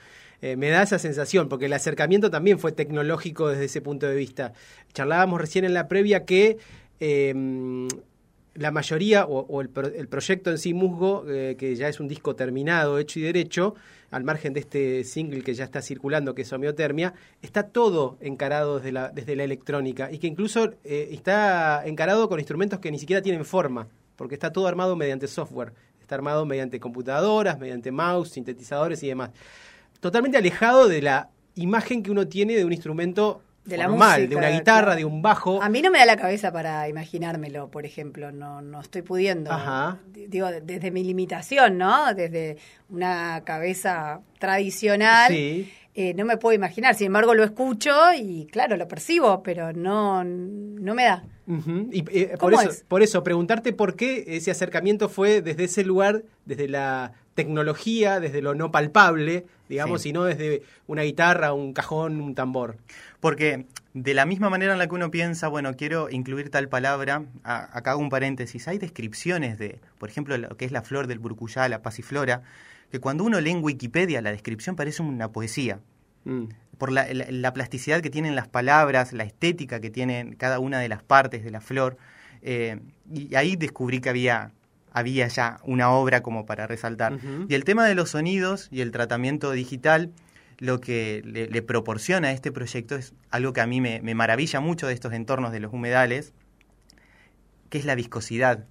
me 0.41 0.69
da 0.69 0.83
esa 0.83 0.99
sensación, 0.99 1.47
porque 1.47 1.65
el 1.65 1.73
acercamiento 1.73 2.29
también 2.29 2.59
fue 2.59 2.73
tecnológico 2.73 3.47
desde 3.47 3.65
ese 3.65 3.81
punto 3.81 4.07
de 4.07 4.15
vista. 4.15 4.51
Charlábamos 4.93 5.39
recién 5.39 5.63
en 5.63 5.73
la 5.73 5.87
previa 5.87 6.25
que 6.25 6.57
Em, 6.99 7.87
la 8.57 8.71
mayoría, 8.71 9.25
o, 9.27 9.61
el, 9.61 9.69
proyecto 9.69 10.49
en 10.49 10.57
sí, 10.57 10.73
Musgo, 10.73 11.25
eh, 11.29 11.55
que 11.59 11.75
ya 11.75 11.89
es 11.89 11.99
un 11.99 12.07
disco 12.07 12.35
terminado, 12.35 12.97
hecho 12.97 13.19
y 13.19 13.21
derecho, 13.21 13.75
al 14.09 14.23
margen 14.23 14.53
de 14.53 14.61
este 14.61 15.03
single 15.03 15.43
que 15.43 15.53
ya 15.53 15.63
está 15.63 15.81
circulando, 15.81 16.33
que 16.33 16.41
es 16.41 16.51
Homeotermia, 16.51 17.13
está 17.43 17.63
todo 17.63 18.17
encarado 18.19 18.77
desde 18.77 18.91
la, 18.91 19.09
desde 19.09 19.35
la 19.35 19.43
electrónica 19.43 20.11
y 20.11 20.17
que 20.17 20.25
incluso 20.25 20.71
eh, 20.83 21.09
está 21.11 21.85
encarado 21.85 22.27
con 22.29 22.39
instrumentos 22.39 22.79
que 22.79 22.89
ni 22.89 22.97
siquiera 22.97 23.21
tienen 23.21 23.45
forma, 23.45 23.87
porque 24.15 24.33
está 24.33 24.51
todo 24.51 24.65
armado 24.67 24.95
mediante 24.95 25.27
software, 25.27 25.73
está 26.01 26.15
armado 26.15 26.45
mediante 26.47 26.79
computadoras, 26.79 27.59
mediante 27.59 27.91
mouse, 27.91 28.31
sintetizadores 28.31 29.03
y 29.03 29.07
demás. 29.07 29.31
Totalmente 29.99 30.37
alejado 30.37 30.87
de 30.87 31.03
la 31.03 31.29
imagen 31.53 32.01
que 32.01 32.09
uno 32.09 32.27
tiene 32.27 32.55
de 32.55 32.65
un 32.65 32.73
instrumento 32.73 33.41
de 33.67 33.77
la 33.77 33.89
música, 33.89 34.17
de 34.17 34.35
una 34.35 34.49
guitarra, 34.49 34.95
de 34.95 35.05
un 35.05 35.21
bajo. 35.21 35.61
A 35.61 35.69
mí 35.69 35.81
no 35.81 35.91
me 35.91 35.99
da 35.99 36.05
la 36.05 36.17
cabeza 36.17 36.51
para 36.51 36.87
imaginármelo, 36.87 37.69
por 37.69 37.85
ejemplo, 37.85 38.31
no, 38.31 38.61
no 38.61 38.79
estoy 38.79 39.01
pudiendo. 39.01 39.51
Digo, 40.13 40.47
desde 40.63 40.91
mi 40.91 41.03
limitación, 41.03 41.77
¿no? 41.77 42.13
Desde 42.13 42.57
una 42.89 43.41
cabeza 43.43 44.21
tradicional. 44.39 45.31
Eh, 45.99 46.13
no 46.13 46.25
me 46.25 46.37
puedo 46.37 46.53
imaginar, 46.53 46.93
sin 46.93 47.07
embargo 47.07 47.33
lo 47.33 47.43
escucho 47.43 47.91
y 48.15 48.45
claro, 48.51 48.77
lo 48.77 48.87
percibo, 48.87 49.41
pero 49.41 49.73
no, 49.73 50.23
no 50.23 50.93
me 50.93 51.05
da. 51.05 51.23
y, 51.91 52.05
eh, 52.15 52.35
por, 52.39 52.53
eso, 52.53 52.69
por 52.87 53.01
eso, 53.01 53.23
preguntarte 53.23 53.73
por 53.73 53.95
qué 53.95 54.23
ese 54.27 54.51
acercamiento 54.51 55.09
fue 55.09 55.41
desde 55.41 55.63
ese 55.63 55.83
lugar, 55.83 56.21
desde 56.45 56.67
la 56.67 57.13
tecnología, 57.33 58.19
desde 58.19 58.43
lo 58.43 58.53
no 58.53 58.69
palpable, 58.69 59.47
digamos, 59.69 60.05
y 60.05 60.13
no 60.13 60.23
desde 60.25 60.61
una 60.85 61.01
guitarra, 61.01 61.53
un 61.53 61.73
cajón, 61.73 62.21
un 62.21 62.35
tambor. 62.35 62.77
Porque 63.19 63.65
de 63.95 64.13
la 64.13 64.27
misma 64.27 64.51
manera 64.51 64.73
en 64.73 64.77
la 64.77 64.85
que 64.85 64.93
uno 64.93 65.09
piensa, 65.09 65.47
bueno, 65.47 65.75
quiero 65.75 66.11
incluir 66.11 66.51
tal 66.51 66.69
palabra, 66.69 67.23
acá 67.43 67.89
hago 67.89 68.01
un 68.01 68.09
paréntesis, 68.09 68.67
hay 68.67 68.77
descripciones 68.77 69.57
de, 69.57 69.79
por 69.97 70.09
ejemplo, 70.09 70.37
lo 70.37 70.49
que 70.57 70.65
es 70.65 70.71
la 70.71 70.83
flor 70.83 71.07
del 71.07 71.17
burcuyá, 71.17 71.67
la 71.67 71.81
pasiflora, 71.81 72.43
que 72.91 72.99
cuando 72.99 73.23
uno 73.23 73.39
lee 73.41 73.51
en 73.51 73.63
Wikipedia 73.63 74.21
la 74.21 74.31
descripción 74.31 74.75
parece 74.75 75.01
una 75.01 75.31
poesía. 75.31 75.79
Mm. 76.25 76.45
Por 76.77 76.91
la, 76.91 77.53
plasticidad 77.53 78.01
que 78.01 78.11
tienen 78.11 78.35
las 78.35 78.47
palabras, 78.47 79.11
la 79.11 79.23
estética 79.23 79.79
que 79.79 79.89
tienen 79.89 80.35
cada 80.35 80.59
una 80.59 80.79
de 80.79 80.89
las 80.89 81.01
partes 81.01 81.43
de 81.43 81.49
la 81.49 81.59
flor. 81.59 81.97
Eh, 82.43 82.79
y 83.11 83.33
ahí 83.33 83.55
descubrí 83.55 83.99
que 83.99 84.09
había 84.09 84.51
había 84.97 85.27
ya 85.27 85.59
una 85.63 85.91
obra 85.91 86.21
como 86.23 86.45
para 86.45 86.65
resaltar. 86.65 87.19
Y 87.47 87.53
el 87.53 87.63
tema 87.63 87.85
de 87.85 87.93
los 87.93 88.11
sonidos 88.11 88.67
y 88.71 88.81
el 88.81 88.91
tratamiento 88.91 89.51
digital 89.51 90.11
lo 90.57 90.81
que 90.81 91.21
le, 91.23 91.61
proporciona 91.61 92.29
a 92.29 92.31
este 92.31 92.51
proyecto 92.51 92.95
es 92.95 93.13
algo 93.29 93.53
que 93.53 93.61
a 93.61 93.67
mí 93.67 93.79
me, 93.79 94.01
maravilla 94.15 94.59
mucho 94.59 94.87
de 94.87 94.93
estos 94.93 95.13
entornos 95.13 95.51
de 95.51 95.59
los 95.59 95.71
humedales, 95.71 96.33
que 97.69 97.77
es 97.77 97.85
la 97.85 97.93
viscosidad, 97.93 98.65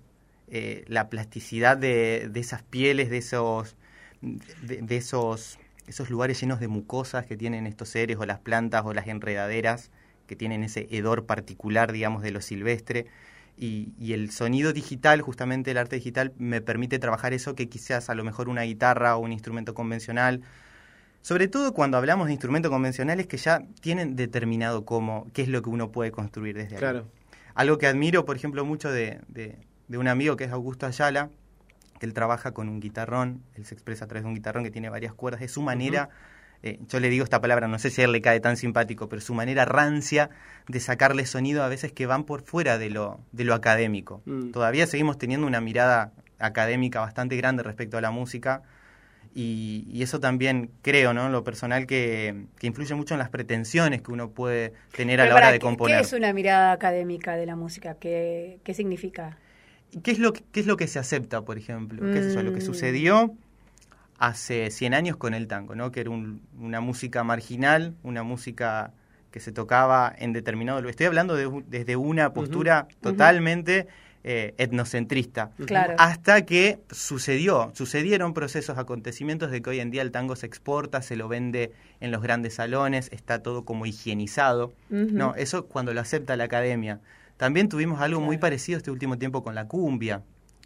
eh, 0.48 0.84
la 0.88 1.08
plasticidad 1.08 1.76
de, 1.76 2.28
esas 2.34 2.62
pieles, 2.64 3.08
de 3.08 3.18
esos, 3.18 3.76
de, 4.20 4.96
esos, 4.96 5.58
esos 5.86 6.10
lugares 6.10 6.40
llenos 6.40 6.60
de 6.60 6.68
mucosas 6.68 7.26
que 7.26 7.36
tienen 7.36 7.66
estos 7.66 7.88
seres, 7.88 8.16
o 8.18 8.26
las 8.26 8.38
plantas, 8.38 8.84
o 8.84 8.92
las 8.92 9.06
enredaderas, 9.06 9.90
que 10.26 10.36
tienen 10.36 10.64
ese 10.64 10.88
hedor 10.90 11.26
particular, 11.26 11.92
digamos, 11.92 12.22
de 12.22 12.30
lo 12.30 12.40
silvestre. 12.40 13.06
Y, 13.56 13.92
y, 13.98 14.12
el 14.12 14.30
sonido 14.30 14.72
digital, 14.72 15.22
justamente 15.22 15.70
el 15.70 15.78
arte 15.78 15.96
digital, 15.96 16.32
me 16.38 16.60
permite 16.60 16.98
trabajar 16.98 17.32
eso 17.32 17.54
que 17.54 17.68
quizás 17.68 18.10
a 18.10 18.14
lo 18.14 18.22
mejor 18.22 18.48
una 18.48 18.62
guitarra 18.62 19.16
o 19.16 19.20
un 19.20 19.32
instrumento 19.32 19.72
convencional 19.72 20.42
sobre 21.26 21.48
todo 21.48 21.74
cuando 21.74 21.96
hablamos 21.96 22.28
de 22.28 22.34
instrumentos 22.34 22.70
convencionales 22.70 23.26
que 23.26 23.36
ya 23.36 23.64
tienen 23.80 24.14
determinado 24.14 24.84
cómo, 24.84 25.26
qué 25.32 25.42
es 25.42 25.48
lo 25.48 25.60
que 25.60 25.70
uno 25.70 25.90
puede 25.90 26.12
construir 26.12 26.54
desde 26.54 26.76
ahí. 26.76 27.02
Algo 27.56 27.78
que 27.78 27.88
admiro, 27.88 28.24
por 28.24 28.36
ejemplo, 28.36 28.64
mucho 28.64 28.92
de, 28.92 29.18
de, 29.26 29.58
un 29.98 30.06
amigo 30.06 30.36
que 30.36 30.44
es 30.44 30.52
Augusto 30.52 30.86
Ayala, 30.86 31.30
él 32.00 32.12
trabaja 32.12 32.52
con 32.52 32.68
un 32.68 32.80
guitarrón, 32.80 33.42
él 33.54 33.64
se 33.64 33.74
expresa 33.74 34.04
a 34.04 34.08
través 34.08 34.24
de 34.24 34.28
un 34.28 34.34
guitarrón 34.34 34.64
que 34.64 34.70
tiene 34.70 34.88
varias 34.88 35.14
cuerdas, 35.14 35.42
es 35.42 35.52
su 35.52 35.62
manera, 35.62 36.08
eh, 36.62 36.78
yo 36.88 37.00
le 37.00 37.08
digo 37.08 37.24
esta 37.24 37.40
palabra, 37.40 37.68
no 37.68 37.78
sé 37.78 37.90
si 37.90 38.02
a 38.02 38.04
él 38.04 38.12
le 38.12 38.20
cae 38.20 38.40
tan 38.40 38.56
simpático, 38.56 39.08
pero 39.08 39.20
su 39.20 39.34
manera 39.34 39.64
rancia 39.64 40.30
de 40.68 40.80
sacarle 40.80 41.26
sonido 41.26 41.62
a 41.62 41.68
veces 41.68 41.92
que 41.92 42.06
van 42.06 42.24
por 42.24 42.42
fuera 42.42 42.78
de 42.78 42.90
lo, 42.90 43.20
de 43.32 43.44
lo 43.44 43.54
académico. 43.54 44.22
Mm. 44.24 44.50
Todavía 44.50 44.86
seguimos 44.86 45.18
teniendo 45.18 45.46
una 45.46 45.60
mirada 45.60 46.12
académica 46.38 47.00
bastante 47.00 47.36
grande 47.36 47.62
respecto 47.62 47.98
a 47.98 48.00
la 48.00 48.10
música, 48.10 48.62
y, 49.38 50.02
eso 50.02 50.18
también 50.18 50.70
creo, 50.80 51.12
¿no? 51.12 51.28
Lo 51.28 51.44
personal 51.44 51.86
que, 51.86 52.46
influye 52.62 52.94
mucho 52.94 53.12
en 53.12 53.18
las 53.18 53.28
pretensiones 53.28 54.00
que 54.00 54.10
uno 54.10 54.30
puede 54.30 54.72
tener 54.96 55.20
a 55.20 55.26
la 55.26 55.34
hora 55.34 55.52
de 55.52 55.58
componer. 55.58 55.98
¿Qué 55.98 56.04
es 56.04 56.12
una 56.14 56.32
mirada 56.32 56.72
académica 56.72 57.36
de 57.36 57.44
la 57.44 57.54
música? 57.54 57.96
¿Qué, 58.00 58.60
qué 58.64 58.72
significa? 58.72 59.36
¿Qué 60.02 60.10
es, 60.10 60.18
lo, 60.18 60.32
¿Qué 60.32 60.60
es 60.60 60.66
lo 60.66 60.76
que 60.76 60.86
se 60.86 60.98
acepta, 60.98 61.42
por 61.42 61.58
ejemplo? 61.58 62.02
¿Qué 62.12 62.18
es 62.18 62.26
eso? 62.26 62.42
Lo 62.42 62.52
que 62.52 62.58
mm. 62.58 62.66
sucedió 62.66 63.34
hace 64.18 64.70
100 64.70 64.94
años 64.94 65.16
con 65.16 65.34
el 65.34 65.46
tango, 65.46 65.74
¿no? 65.74 65.92
Que 65.92 66.00
era 66.00 66.10
una 66.10 66.80
música 66.80 67.24
marginal, 67.24 67.94
una 68.02 68.22
música 68.22 68.92
que 69.30 69.40
se 69.40 69.52
tocaba 69.52 70.14
en 70.16 70.32
determinado... 70.32 70.86
Estoy 70.88 71.06
hablando 71.06 71.34
de, 71.34 71.62
desde 71.68 71.96
una 71.96 72.32
postura 72.32 72.88
totalmente... 73.00 73.86
Eh, 74.28 74.54
etnocentrista. 74.58 75.52
Hasta 75.98 76.44
que 76.44 76.80
sucedió, 76.90 77.70
sucedieron 77.76 78.34
procesos, 78.34 78.76
acontecimientos 78.76 79.52
de 79.52 79.62
que 79.62 79.70
hoy 79.70 79.78
en 79.78 79.92
día 79.92 80.02
el 80.02 80.10
tango 80.10 80.34
se 80.34 80.46
exporta, 80.46 81.00
se 81.00 81.14
lo 81.14 81.28
vende 81.28 81.70
en 82.00 82.10
los 82.10 82.22
grandes 82.22 82.54
salones, 82.54 83.08
está 83.12 83.40
todo 83.40 83.64
como 83.64 83.86
higienizado. 83.86 84.72
No, 84.90 85.36
eso 85.36 85.66
cuando 85.66 85.94
lo 85.94 86.00
acepta 86.00 86.36
la 86.36 86.42
academia. 86.42 86.98
También 87.36 87.68
tuvimos 87.68 88.00
algo 88.00 88.20
muy 88.20 88.38
parecido 88.38 88.78
este 88.78 88.90
último 88.90 89.18
tiempo 89.18 89.42
con 89.42 89.54
la 89.54 89.66
cumbia. 89.68 90.22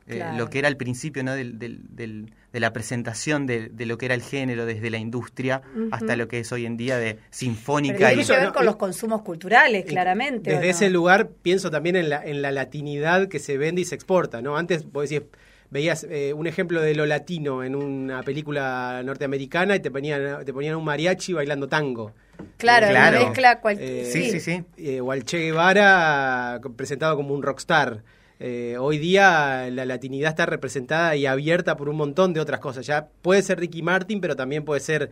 Eh, 0.06 0.24
lo 0.36 0.50
que 0.50 0.58
era 0.58 0.66
el 0.66 0.76
principio 0.76 1.22
¿no? 1.22 1.34
del, 1.34 1.58
del, 1.58 2.32
de 2.52 2.60
la 2.60 2.72
presentación 2.72 3.46
de, 3.46 3.70
lo 3.76 3.96
que 3.96 4.06
era 4.06 4.14
el 4.14 4.22
género 4.22 4.66
desde 4.66 4.90
la 4.90 4.98
industria 4.98 5.62
hasta 5.92 6.16
lo 6.16 6.26
que 6.26 6.40
es 6.40 6.50
hoy 6.50 6.66
en 6.66 6.76
día 6.76 6.98
de 6.98 7.18
sinfónica. 7.30 8.08
tiene 8.08 8.24
que 8.24 8.32
ver 8.32 8.52
con 8.52 8.64
los 8.64 8.76
consumos 8.76 9.22
culturales, 9.22 9.84
claramente. 9.84 10.50
Desde 10.50 10.70
ese 10.70 10.90
lugar 10.90 11.28
pienso 11.42 11.70
también 11.70 11.94
en 11.96 12.08
la, 12.08 12.24
en 12.24 12.42
la 12.42 12.50
latinidad 12.50 13.28
que 13.28 13.38
se 13.38 13.56
vende 13.56 13.82
y 13.82 13.84
se 13.84 13.94
exporta. 13.94 14.42
¿no? 14.42 14.56
Antes, 14.56 14.90
vos 14.90 15.02
decías, 15.02 15.22
veías 15.70 16.04
eh, 16.08 16.32
un 16.34 16.46
ejemplo 16.46 16.80
de 16.80 16.94
lo 16.94 17.06
latino 17.06 17.62
en 17.62 17.74
una 17.74 18.22
película 18.22 19.02
norteamericana 19.04 19.76
y 19.76 19.80
te 19.80 19.90
ponían, 19.90 20.44
te 20.44 20.52
ponían 20.52 20.76
un 20.76 20.84
mariachi 20.84 21.32
bailando 21.32 21.68
tango. 21.68 22.12
Claro, 22.56 22.88
claro. 22.88 23.26
mezcla 23.26 23.60
eh, 23.78 24.08
sí, 24.10 24.30
sí, 24.30 24.40
sí. 24.40 24.98
o 25.00 25.12
al 25.12 25.24
Che 25.24 25.38
Guevara 25.38 26.60
presentado 26.76 27.16
como 27.16 27.34
un 27.34 27.42
rockstar. 27.42 28.02
Eh, 28.42 28.76
hoy 28.78 28.96
día 28.96 29.68
la 29.70 29.84
latinidad 29.84 30.30
está 30.30 30.46
representada 30.46 31.14
y 31.14 31.26
abierta 31.26 31.76
por 31.76 31.90
un 31.90 31.96
montón 31.96 32.32
de 32.32 32.40
otras 32.40 32.58
cosas. 32.58 32.86
Ya 32.86 33.08
puede 33.20 33.42
ser 33.42 33.60
Ricky 33.60 33.82
Martin, 33.82 34.20
pero 34.20 34.34
también 34.34 34.64
puede 34.64 34.80
ser 34.80 35.10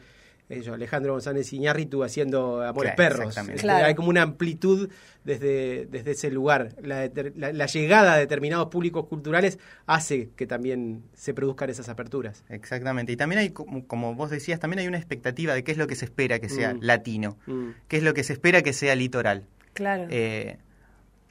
Alejandro 0.73 1.12
González 1.12 1.52
Iñárritu 1.52 2.02
haciendo 2.05 2.62
Amores 2.62 2.95
Perros. 2.95 3.37
Este, 3.37 3.71
hay 3.71 3.95
como 3.95 4.09
una 4.09 4.23
amplitud 4.23 4.88
desde, 5.25 5.87
desde 5.87 6.12
ese 6.12 6.31
lugar. 6.31 6.75
La, 6.83 7.07
llegada 7.67 8.14
de 8.14 8.21
determinados 8.21 8.69
públicos 8.69 9.07
culturales 9.07 9.59
hace 9.87 10.31
que 10.37 10.47
también 10.47 11.02
se 11.14 11.35
produzcan 11.35 11.71
esas 11.71 11.88
aperturas. 11.88 12.45
Exactamente. 12.49 13.12
Y 13.12 13.17
también 13.17 13.40
hay, 13.40 13.50
como, 13.50 14.14
vos 14.14 14.31
decías, 14.31 14.59
también 14.59 14.81
hay 14.81 14.88
una 14.88 14.99
expectativa 14.99 15.55
de 15.55 15.64
qué 15.64 15.73
es 15.73 15.78
lo 15.78 15.87
que 15.87 15.97
se 15.97 16.07
espera 16.07 16.38
que 16.38 16.49
sea 16.49 16.75
mm. 16.75 16.78
latino, 16.81 17.37
mm. 17.47 17.69
qué 17.88 17.99
es 17.99 18.02
lo 18.02 18.14
que 18.14 18.25
se 18.25 18.33
espera 18.33 18.62
que 18.62 18.73
sea 18.73 18.95
litoral. 18.95 19.47
Claro. 19.75 20.07
Eh, 20.11 20.57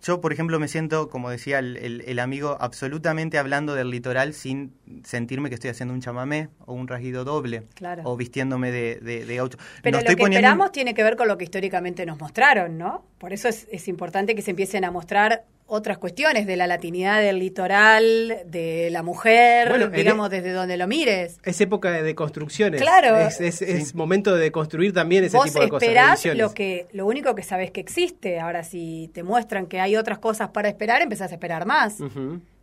yo, 0.02 0.22
por 0.22 0.32
ejemplo, 0.32 0.60
me 0.60 0.68
siento, 0.68 1.10
como 1.10 1.30
decía 1.30 1.60
el, 1.60 2.04
el, 2.06 2.20
amigo, 2.20 2.58
absolutamente 2.60 3.38
hablando 3.38 3.74
del 3.74 3.90
litoral 3.90 4.34
sin 4.34 4.74
sentirme 5.04 5.50
que 5.50 5.56
estoy 5.56 5.72
haciendo 5.72 5.94
un 5.94 6.02
chamamé 6.02 6.50
o 6.66 6.74
un 6.74 6.88
rasguido 6.88 7.24
doble 7.24 7.64
o 8.04 8.16
vistiéndome 8.16 8.72
de, 8.72 8.96
de. 8.98 9.50
Pero 9.82 10.00
lo 10.00 10.16
que 10.16 10.24
esperamos 10.24 10.72
tiene 10.72 10.94
que 10.94 11.04
ver 11.04 11.16
con 11.16 11.28
lo 11.28 11.38
que 11.38 11.46
históricamente 11.46 12.06
nos 12.06 12.20
mostraron, 12.20 12.78
¿no? 12.78 13.06
Por 13.18 13.34
eso 13.34 13.48
es, 13.48 13.68
es 13.72 13.88
importante 13.88 14.36
que 14.36 14.42
se 14.42 14.52
empiecen 14.52 14.86
a 14.86 14.92
mostrar 14.92 15.46
otras 15.68 15.98
cuestiones 15.98 16.48
de 16.48 16.56
la 16.56 16.66
latinidad 16.66 17.22
del 17.22 17.40
litoral, 17.40 18.38
de 18.46 18.90
la 18.90 19.04
mujer, 19.04 19.92
digamos, 19.92 20.30
desde 20.30 20.54
donde 20.54 20.78
lo 20.78 20.88
mires. 20.88 21.40
Es 21.44 21.60
época 21.60 21.92
de 21.92 22.16
construcciones. 22.16 22.82
Claro. 22.82 23.18
Es, 23.18 23.94
momento 23.94 24.36
de 24.36 24.52
construir 24.52 24.94
también 24.94 25.26
ese 25.26 25.38
tipo 25.38 25.60
de 25.60 25.70
cosas. 25.70 25.84
esperás 25.84 26.26
lo, 26.38 26.54
que, 26.54 26.88
lo 26.94 27.06
único 27.06 27.36
que 27.36 27.44
sabes 27.44 27.72
que 27.72 27.82
existe. 27.82 28.40
Ahora, 28.40 28.64
si 28.64 29.12
te 29.14 29.24
muestran 29.24 29.68
que 29.68 29.82
hay 29.82 29.98
otras 29.98 30.20
cosas 30.20 30.50
para 30.50 30.70
esperar, 30.70 31.02
empezás 31.02 31.32
a 31.32 31.36
esperar 31.36 31.66
más. 31.66 31.98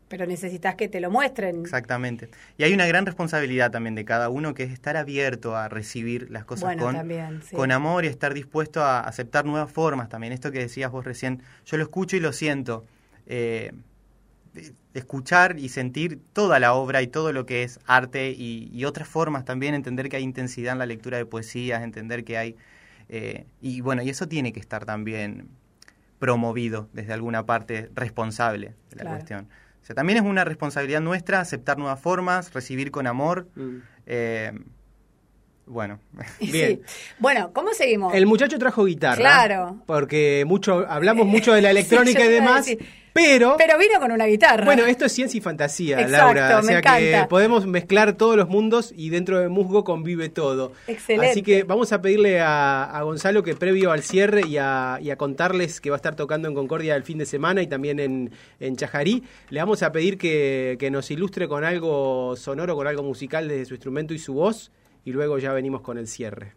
Pero 0.09 0.27
necesitas 0.27 0.75
que 0.75 0.89
te 0.89 1.01
lo 1.01 1.11
muestren. 1.11 1.61
Exactamente. 1.61 2.29
Y 2.57 2.65
hay 2.65 2.73
una 2.73 2.87
gran 2.87 3.05
responsabilidad 3.05 3.71
también 3.71 3.95
de 3.95 4.05
cada 4.05 4.29
uno 4.29 4.55
que 4.55 4.63
es 4.63 4.71
estar 4.71 4.97
abierto 4.97 5.57
a 5.57 5.69
recibir 5.69 6.31
las 6.31 6.45
cosas 6.45 6.77
con, 6.77 6.97
con 7.53 7.73
amor 7.73 8.05
y 8.05 8.09
estar 8.09 8.33
dispuesto 8.33 8.83
a 8.83 9.01
aceptar 9.01 9.45
nuevas 9.45 9.71
formas 9.71 10.09
también. 10.09 10.33
Esto 10.33 10.53
que 10.53 10.61
decías 10.61 10.91
vos 10.91 11.05
recién, 11.05 11.43
yo 11.67 11.77
lo 11.77 11.83
escucho 11.83 12.17
y 12.17 12.21
lo 12.21 12.33
siento 12.33 12.85
eh, 13.27 13.73
escuchar 14.95 15.59
y 15.59 15.69
sentir 15.69 16.21
toda 16.33 16.61
la 16.61 16.75
obra 16.75 17.03
y 17.03 17.09
todo 17.09 17.33
lo 17.33 17.47
que 17.47 17.63
es 17.63 17.81
arte 17.87 18.31
y, 18.31 18.85
otras 18.85 19.09
formas 19.09 19.45
también, 19.45 19.75
entender 19.75 20.09
que 20.09 20.17
hay 20.17 20.23
intensidad 20.23 20.73
en 20.73 20.79
la 20.79 20.87
lectura 20.87 21.19
de 21.19 21.27
poesías, 21.27 21.83
entender 21.83 22.25
que 22.25 22.39
hay... 22.39 22.57
Eh, 23.09 23.47
y 23.61 23.81
bueno, 23.81 24.03
y 24.03 24.09
eso 24.09 24.29
tiene 24.29 24.53
que 24.53 24.61
estar 24.61 24.87
también 24.87 25.49
promovido 26.19 26.89
desde 26.93 27.13
alguna 27.13 27.45
parte 27.45 27.91
responsable 27.95 28.75
de 28.91 29.05
la 29.05 29.11
cuestión. 29.11 29.49
O 29.83 29.87
sea, 29.87 29.95
también 29.95 30.19
es 30.19 30.25
una 30.25 30.45
responsabilidad 30.45 31.03
nuestra 31.03 31.41
aceptar 31.41 31.77
nuevas 31.77 32.01
formas, 32.01 32.55
recibir 32.55 32.91
con 32.91 33.07
amor. 33.07 33.49
Mm. 33.55 33.77
Eh, 34.07 34.53
bueno, 35.67 35.99
bien. 36.41 36.81
Bueno, 37.19 37.53
¿cómo 37.53 37.75
seguimos? 37.75 38.15
El 38.15 38.27
muchacho 38.27 38.59
trajo 38.59 38.85
guitarra. 38.85 39.17
Claro. 39.17 39.83
Porque 39.87 40.45
mucho, 40.47 40.87
hablamos 40.89 41.27
mucho 41.35 41.53
de 41.53 41.61
la 41.61 41.71
electrónica 41.71 42.25
y 42.25 42.29
demás. 42.29 42.67
Pero, 43.15 43.55
pero 43.57 43.79
vino 43.79 44.01
con 44.01 44.11
una 44.11 44.27
guitarra. 44.27 44.65
Bueno, 44.65 44.85
esto 44.87 45.05
es 45.05 45.13
ciencia 45.13 45.39
y 45.39 45.41
fantasía, 45.41 46.05
Laura. 46.09 46.59
O 46.59 46.63
sea 46.65 46.83
que 46.83 47.25
podemos 47.29 47.65
mezclar 47.65 48.15
todos 48.15 48.37
los 48.37 48.49
mundos 48.49 48.93
y 48.95 49.09
dentro 49.09 49.39
de 49.39 49.49
Musgo 49.49 49.85
convive 49.85 50.31
todo. 50.31 50.73
Excelente. 50.89 51.31
Así 51.31 51.43
que 51.43 51.63
vamos 51.63 51.93
a 51.93 52.03
pedirle 52.03 52.41
a, 52.41 53.01
Gonzalo 53.05 53.45
que 53.45 53.55
previo 53.55 53.93
al 53.93 54.03
cierre 54.03 54.43
y 54.49 54.59
a, 54.59 54.99
contarles 55.17 55.81
que 55.81 55.91
va 55.91 55.97
a 55.97 55.99
estar 55.99 56.17
tocando 56.17 56.49
en 56.49 56.55
Concordia 56.55 56.97
el 56.97 57.05
fin 57.05 57.19
de 57.19 57.25
semana 57.25 57.63
y 57.63 57.69
también 57.69 58.01
en, 58.01 58.33
en 58.59 58.75
Chajarí, 58.75 59.23
le 59.49 59.61
vamos 59.61 59.85
a 59.85 59.93
pedir 59.93 60.19
que, 60.19 60.77
que 60.81 60.91
nos 60.91 61.09
ilustre 61.13 61.47
con 61.47 61.63
algo 61.63 62.35
sonoro, 62.35 62.75
con 62.75 62.89
algo 62.89 63.05
musical 63.05 63.47
desde 63.47 63.67
su 63.67 63.75
instrumento 63.75 64.13
y 64.13 64.19
su 64.19 64.35
voz 64.35 64.73
y 65.05 65.13
luego 65.13 65.39
ya 65.39 65.53
venimos 65.53 65.83
con 65.83 65.99
el 65.99 66.09
cierre. 66.09 66.55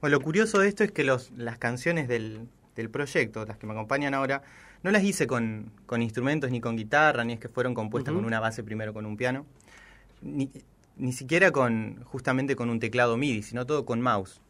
Bueno, 0.00 0.16
lo 0.16 0.22
curioso 0.22 0.60
de 0.60 0.68
esto 0.68 0.82
es 0.82 0.92
que 0.92 1.04
los, 1.04 1.30
las 1.36 1.58
canciones 1.58 2.08
del, 2.08 2.48
del 2.74 2.88
proyecto, 2.88 3.44
las 3.44 3.58
que 3.58 3.66
me 3.66 3.74
acompañan 3.74 4.14
ahora, 4.14 4.42
no 4.82 4.90
las 4.90 5.02
hice 5.02 5.26
con, 5.26 5.72
con 5.86 6.02
instrumentos 6.02 6.50
ni 6.50 6.60
con 6.60 6.76
guitarra, 6.76 7.24
ni 7.24 7.34
es 7.34 7.40
que 7.40 7.48
fueron 7.48 7.74
compuestas 7.74 8.14
con 8.14 8.24
una 8.24 8.40
base 8.40 8.62
primero 8.62 8.94
con 8.94 9.06
un 9.06 9.16
piano, 9.16 9.46
ni, 10.22 10.50
ni 10.96 11.12
siquiera 11.12 11.50
con 11.50 12.02
justamente 12.04 12.56
con 12.56 12.70
un 12.70 12.80
teclado 12.80 13.16
MIDI, 13.16 13.42
sino 13.42 13.66
todo 13.66 13.84
con 13.84 14.00
mouse. 14.00 14.40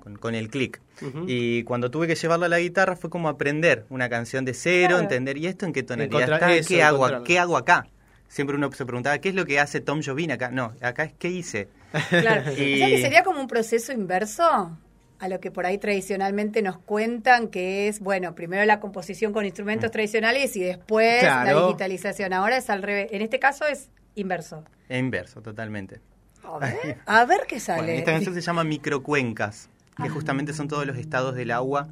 Con, 0.00 0.16
con, 0.16 0.34
el 0.34 0.48
clic. 0.48 0.80
Y 1.28 1.62
cuando 1.62 1.92
tuve 1.92 2.08
que 2.08 2.16
llevarla 2.16 2.46
a 2.46 2.48
la 2.48 2.58
guitarra 2.58 2.96
fue 2.96 3.08
como 3.08 3.28
aprender 3.28 3.86
una 3.88 4.08
canción 4.08 4.44
de 4.44 4.52
cero, 4.52 4.98
entender, 4.98 5.36
¿y 5.36 5.46
esto 5.46 5.64
en 5.64 5.72
qué 5.72 5.84
tonalidad 5.84 6.22
está? 6.22 6.60
¿Qué, 6.66 6.82
hago, 6.82 7.22
¿Qué 7.22 7.38
hago 7.38 7.56
acá? 7.56 7.86
Siempre 8.26 8.56
uno 8.56 8.72
se 8.72 8.84
preguntaba, 8.84 9.18
¿qué 9.18 9.28
es 9.28 9.36
lo 9.36 9.46
que 9.46 9.60
hace 9.60 9.80
Tom 9.80 10.02
Jobim 10.04 10.32
acá? 10.32 10.50
No, 10.50 10.72
acá 10.80 11.04
es 11.04 11.12
¿qué 11.12 11.28
hice? 11.28 11.68
Claro. 12.10 12.50
y... 12.50 12.80
que 12.80 13.00
sería 13.00 13.22
como 13.22 13.40
un 13.40 13.46
proceso 13.46 13.92
inverso? 13.92 14.76
A 15.20 15.28
lo 15.28 15.38
que 15.38 15.50
por 15.50 15.66
ahí 15.66 15.78
tradicionalmente 15.78 16.62
nos 16.62 16.78
cuentan, 16.78 17.48
que 17.48 17.88
es, 17.88 18.00
bueno, 18.00 18.34
primero 18.34 18.64
la 18.64 18.80
composición 18.80 19.32
con 19.32 19.44
instrumentos 19.44 19.90
mm. 19.90 19.92
tradicionales 19.92 20.56
y 20.56 20.60
después 20.60 21.22
la 21.22 21.54
digitalización. 21.54 22.32
Ahora 22.32 22.56
es 22.56 22.70
al 22.70 22.82
revés. 22.82 23.08
En 23.12 23.20
este 23.20 23.38
caso 23.38 23.66
es 23.66 23.90
inverso. 24.14 24.64
Es 24.88 24.98
inverso, 24.98 25.42
totalmente. 25.42 26.00
A 27.06 27.24
ver, 27.26 27.42
qué 27.46 27.60
sale. 27.60 27.98
esta 27.98 28.12
canción 28.12 28.34
se 28.34 28.40
llama 28.40 28.64
Microcuencas, 28.64 29.68
que 29.96 30.08
ah. 30.08 30.10
justamente 30.10 30.54
son 30.54 30.68
todos 30.68 30.86
los 30.86 30.96
estados 30.96 31.34
del 31.34 31.50
agua 31.50 31.88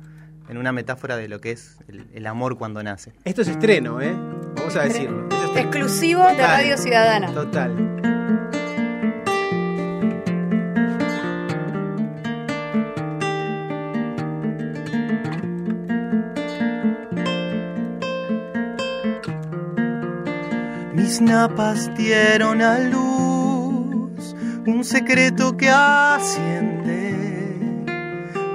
en 0.48 0.56
una 0.56 0.72
metáfora 0.72 1.16
de 1.16 1.28
lo 1.28 1.40
que 1.40 1.52
es 1.52 1.76
el, 2.14 2.26
amor 2.26 2.56
cuando 2.56 2.82
nace. 2.82 3.12
Esto 3.24 3.42
es 3.42 3.48
estreno, 3.48 4.00
¿eh? 4.00 4.14
Vamos 4.56 4.74
a 4.74 4.84
decirlo. 4.84 5.28
Exclusivo 5.54 6.22
de 6.26 6.46
Radio 6.46 6.78
Ciudadana. 6.78 7.32
Total. 7.32 8.17
Mis 20.98 21.20
napas 21.20 21.88
dieron 21.96 22.60
a 22.60 22.76
luz 22.80 24.34
un 24.66 24.82
secreto 24.82 25.56
que 25.56 25.70
asciende, 25.70 27.14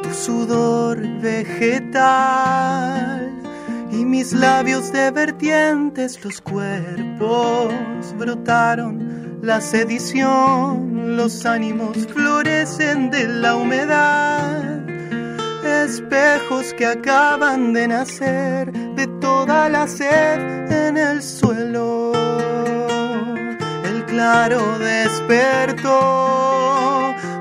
tu 0.03 0.13
sudor 0.13 0.99
vegetal. 1.21 2.61
Y 3.91 4.03
mis 4.03 4.33
labios 4.33 4.91
de 4.91 5.09
vertientes, 5.11 6.21
los 6.25 6.41
cuerpos 6.41 7.73
brotaron 8.17 9.39
la 9.41 9.61
sedición, 9.61 11.15
los 11.15 11.45
ánimos 11.45 11.95
florecen 12.07 13.09
de 13.09 13.25
la 13.25 13.55
humedad, 13.55 14.83
espejos 15.63 16.73
que 16.73 16.87
acaban 16.87 17.71
de 17.71 17.87
nacer 17.87 18.69
de 18.95 19.07
toda 19.21 19.69
la 19.69 19.87
sed 19.87 20.69
en 20.69 20.97
el 20.97 21.23
suelo 21.23 21.92
claro 24.13 24.77
despertó 24.77 25.97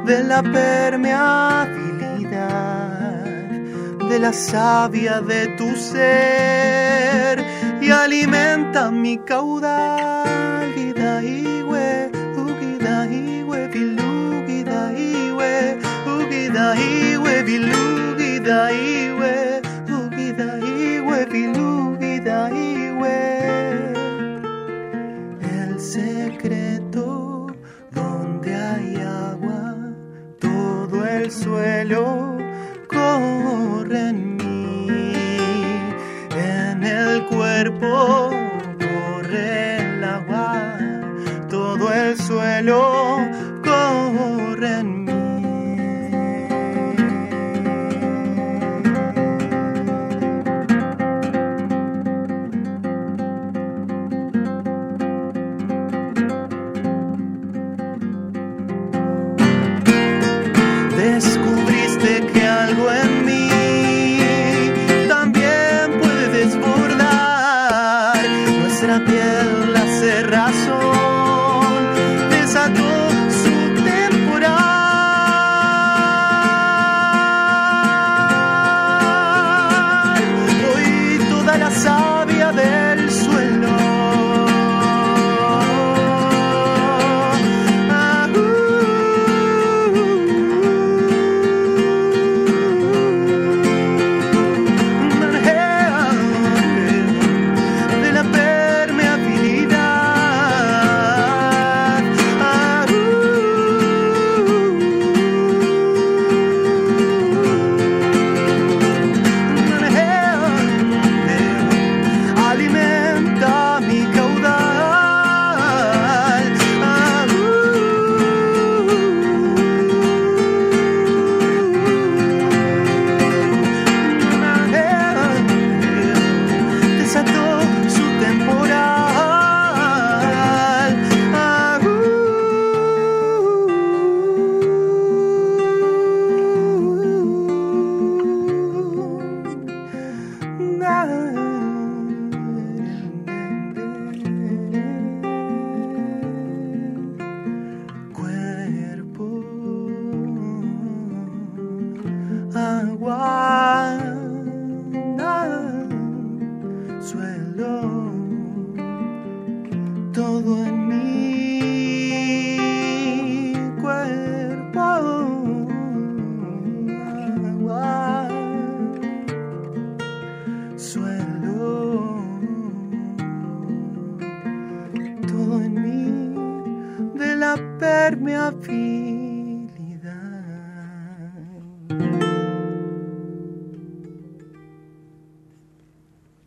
de 0.06 0.24
la 0.24 0.42
permeabilidad 0.42 3.20
de 4.08 4.18
la 4.18 4.32
savia 4.32 5.20
de 5.20 5.48
tu 5.58 5.76
ser 5.76 7.44
y 7.80 7.90
alimenta 7.90 8.90
mi 8.90 9.18
caudal. 9.18 10.72
Gida 10.74 11.22
iwe, 11.22 12.10
ugida 12.44 13.06
iwe, 13.06 13.68
bilugida 13.68 14.92
iwe, 14.96 15.78
ugida 16.16 16.74
iwe, 16.76 17.42
bilugida 17.48 18.72
iwe, 18.72 18.91
el 31.60 31.88
suelo 31.88 32.38
corre 32.88 34.08
en 34.08 34.36
mí, 34.36 35.16
en 36.30 36.82
el 36.82 37.26
cuerpo 37.26 38.30
corre 38.78 39.76
el 39.76 40.04
agua, 40.04 40.78
todo 41.50 41.92
el 41.92 42.16
suelo 42.16 43.31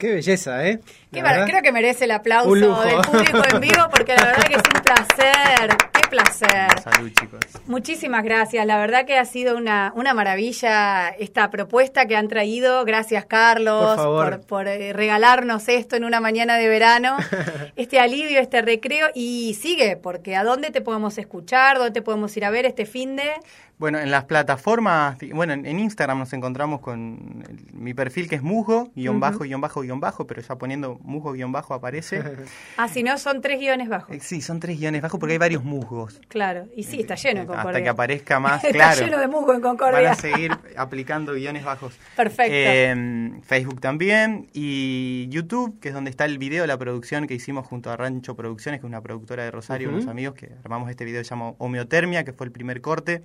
Qué 0.06 0.14
belleza, 0.14 0.68
¿eh? 0.68 0.80
creo 1.10 1.64
que 1.64 1.72
merece 1.72 2.06
el 2.06 2.12
aplauso 2.12 2.54
del 2.54 3.02
público 3.02 3.42
en 3.52 3.60
vivo 3.60 3.88
porque 3.90 4.14
la 4.14 4.26
verdad 4.26 4.44
que 4.44 4.54
es 4.54 4.62
un 4.62 4.82
placer. 4.84 5.78
Qué 5.94 6.08
placer. 6.08 6.80
Salud, 6.84 7.10
chicos. 7.10 7.40
Muchísimas 7.66 8.24
gracias. 8.24 8.68
La 8.68 8.78
verdad 8.78 9.08
que 9.08 9.18
ha 9.18 9.26
sido 9.26 9.58
una, 9.58 9.92
una 9.96 10.14
maravilla 10.14 11.10
esta 11.10 11.50
propuesta 11.50 12.06
que 12.06 12.16
han 12.16 12.28
traído. 12.28 12.86
Gracias, 12.86 13.26
Carlos, 13.26 13.96
por, 13.96 14.42
por, 14.46 14.68
eh, 14.68 14.94
regalarnos 14.94 15.68
esto 15.70 15.96
en 15.96 16.04
una 16.04 16.20
mañana 16.20 16.58
de 16.58 16.68
verano. 16.68 17.18
este 17.76 18.00
alivio, 18.00 18.40
este 18.40 18.62
recreo. 18.62 19.08
Y 19.16 19.58
sigue, 19.60 19.98
porque 19.98 20.36
¿a 20.36 20.44
dónde 20.44 20.70
te 20.70 20.82
podemos 20.82 21.18
escuchar? 21.18 21.80
¿Dónde 21.80 21.94
te 21.94 22.04
podemos 22.04 22.38
ir 22.38 22.46
a 22.46 22.52
ver 22.52 22.68
este 22.68 22.86
fin 22.86 23.16
de? 23.16 23.32
Bueno, 23.78 24.00
en 24.00 24.10
las 24.10 24.24
plataformas, 24.24 25.18
bueno, 25.34 25.52
en 25.52 25.80
Instagram 25.80 26.20
nos 26.20 26.32
encontramos 26.32 26.80
con 26.80 27.44
mi 27.74 27.94
perfil 27.94 28.30
que 28.30 28.36
es 28.36 28.42
musgo, 28.42 28.90
guion 28.96 29.20
bajo, 29.20 29.40
guion 29.40 29.60
bajo, 29.60 29.82
guion 29.82 30.00
bajo, 30.00 30.26
pero 30.26 30.42
ya 30.42 30.56
poniendo 30.56 30.98
musgo, 31.04 31.34
guion 31.34 31.52
bajo 31.52 31.74
aparece. 31.74 32.24
ah, 32.78 32.88
si 32.88 33.04
no, 33.04 33.18
son 33.18 33.42
tres 33.42 33.60
guiones 33.60 33.90
bajos. 33.90 34.16
Eh, 34.16 34.20
sí, 34.22 34.42
son 34.42 34.62
tres 34.62 34.80
guiones 34.80 35.02
bajos 35.02 35.20
porque 35.20 35.34
hay 35.34 35.40
varios 35.40 35.66
musgos. 35.66 36.22
Claro, 36.30 36.68
y 36.74 36.84
sí, 36.84 37.02
está 37.02 37.16
lleno 37.16 37.42
en 37.42 37.48
Concordia. 37.48 37.70
Hasta 37.72 37.84
que 37.84 37.90
aparezca 37.90 38.40
más, 38.40 38.62
claro. 38.72 38.94
está 38.94 39.06
lleno 39.06 39.18
de 39.20 39.28
musgo 39.28 39.54
en 39.54 39.62
Concordia. 39.62 40.02
Van 40.02 40.12
a 40.12 40.16
seguir 40.16 40.52
aplicando 40.78 41.34
guiones 41.34 41.66
bajos. 41.66 41.98
Perfecto. 42.16 42.54
Eh, 42.54 43.42
Facebook 43.44 43.82
también 43.82 44.48
y 44.54 45.28
YouTube, 45.28 45.80
que 45.82 45.90
es 45.90 45.94
donde 45.94 46.12
está 46.12 46.24
el 46.24 46.38
video 46.38 46.64
de 46.64 46.68
la 46.68 46.78
producción 46.78 47.28
que 47.28 47.34
hicimos 47.34 47.68
junto 47.68 47.92
a 47.92 47.98
Rancho 47.98 48.38
Producciones, 48.38 48.80
que 48.80 48.88
es 48.88 48.90
una 48.90 49.02
productora 49.02 49.44
de 49.44 49.52
Rosario, 49.52 49.90
unos 49.90 50.08
amigos 50.08 50.36
que 50.36 50.52
armamos 50.64 50.90
este 50.90 51.04
video 51.04 51.20
que 51.20 51.26
se 51.26 51.32
llama 51.32 51.54
Homeotermia, 51.58 52.24
que 52.24 52.32
fue 52.32 52.46
el 52.46 52.54
primer 52.54 52.80
corte. 52.80 53.24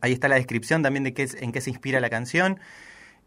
Ahí 0.00 0.12
está 0.12 0.28
la 0.28 0.36
descripción 0.36 0.82
también 0.82 1.04
de 1.04 1.14
qué 1.14 1.28
en 1.40 1.52
qué 1.52 1.60
se 1.60 1.70
inspira 1.70 2.00
la 2.00 2.10
canción. 2.10 2.58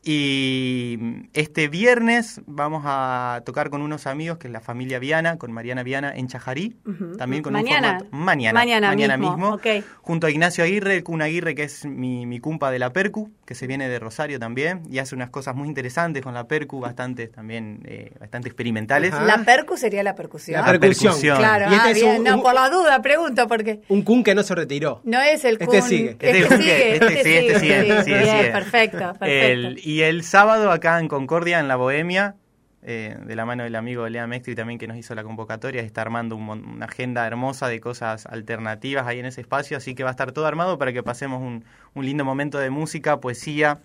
Y 0.02 1.28
este 1.34 1.68
viernes 1.68 2.42
vamos 2.46 2.84
a 2.86 3.42
tocar 3.46 3.70
con 3.70 3.82
unos 3.82 4.08
amigos, 4.08 4.38
que 4.38 4.48
es 4.48 4.54
la 4.54 4.62
familia 4.62 4.98
Viana, 4.98 5.38
con 5.38 5.52
Mariana 5.52 5.84
Viana 5.84 6.14
en 6.16 6.28
Chajarí, 6.28 6.78
también 7.18 7.44
con 7.44 7.52
mañana. 7.52 7.76
un 7.76 7.84
formato 7.84 8.18
mañana, 8.18 8.90
mañana, 8.90 9.18
mismo, 9.18 9.60
junto 10.02 10.28
a 10.28 10.32
Ignacio 10.32 10.64
Aguirre, 10.64 10.96
el 10.96 11.04
Kun 11.04 11.22
Aguirre, 11.22 11.54
que 11.54 11.64
es 11.64 11.86
mi, 11.86 12.26
mi 12.26 12.40
cumpa 12.40 12.72
de 12.72 12.80
la 12.80 12.94
Percu, 12.94 13.32
que 13.46 13.56
se 13.56 13.68
viene 13.68 13.90
de 13.90 14.00
Rosario 14.00 14.40
también, 14.40 14.84
y 14.90 15.00
hace 15.00 15.16
unas 15.16 15.32
cosas 15.32 15.56
muy 15.56 15.68
interesantes 15.68 16.24
con 16.24 16.34
la 16.34 16.48
Percu, 16.48 16.80
bastante 16.80 17.28
también, 17.28 17.82
eh, 17.86 18.14
bastante 18.20 18.48
experimentales. 18.48 19.12
La 19.12 19.44
Percu 19.44 19.76
sería 19.76 20.02
la 20.02 20.16
percusión. 20.16 20.62
La 20.62 20.80
percusión. 20.80 21.38
Claro, 21.38 21.66
ah, 21.68 21.90
este 21.90 22.06
bien, 22.06 22.24
no, 22.24 22.42
por 22.42 22.54
la 22.54 22.70
duda 22.70 23.02
pregunto, 23.02 23.48
porque... 23.48 23.82
Un 23.90 24.04
Kun 24.04 24.24
que 24.24 24.34
no 24.34 24.44
se 24.44 24.56
retiró. 24.56 25.02
No 25.04 25.22
es 25.22 25.44
el 25.44 25.54
este 25.54 25.66
Kun. 25.66 25.76
Este 25.76 25.90
sigue. 25.90 26.10
Este, 26.12 26.40
este 26.40 26.58
sigue, 26.58 26.94
este, 26.94 27.24
sigue, 27.24 27.40
este 27.48 27.60
sigue, 27.60 28.04
sigue, 28.04 28.52
Perfecto, 28.52 29.14
perfecto. 29.20 29.89
Y 29.90 30.04
el 30.04 30.22
sábado 30.22 30.72
acá 30.72 31.00
en 31.00 31.08
Concordia, 31.08 31.60
en 31.60 31.68
la 31.68 31.76
Bohemia, 31.76 32.36
eh, 32.84 33.18
de 33.26 33.36
la 33.36 33.44
mano 33.48 33.64
del 33.64 33.76
amigo 33.76 34.08
Lea 34.08 34.28
Mestri 34.28 34.54
también 34.54 34.78
que 34.78 34.88
nos 34.88 34.96
hizo 34.98 35.16
la 35.16 35.24
convocatoria, 35.24 35.82
está 35.82 36.02
armando 36.04 36.36
una 36.36 36.86
agenda 36.86 37.26
hermosa 37.26 37.68
de 37.68 37.80
cosas 37.80 38.28
alternativas 38.28 39.08
ahí 39.08 39.18
en 39.18 39.26
ese 39.26 39.42
espacio, 39.42 39.78
así 39.78 39.96
que 39.96 40.04
va 40.04 40.10
a 40.10 40.12
estar 40.12 40.32
todo 40.32 40.46
armado 40.46 40.78
para 40.78 40.94
que 40.94 41.02
pasemos 41.02 41.42
un, 41.42 41.66
lindo 42.06 42.24
momento 42.24 42.60
de 42.60 42.70
música, 42.70 43.20
poesía. 43.20 43.80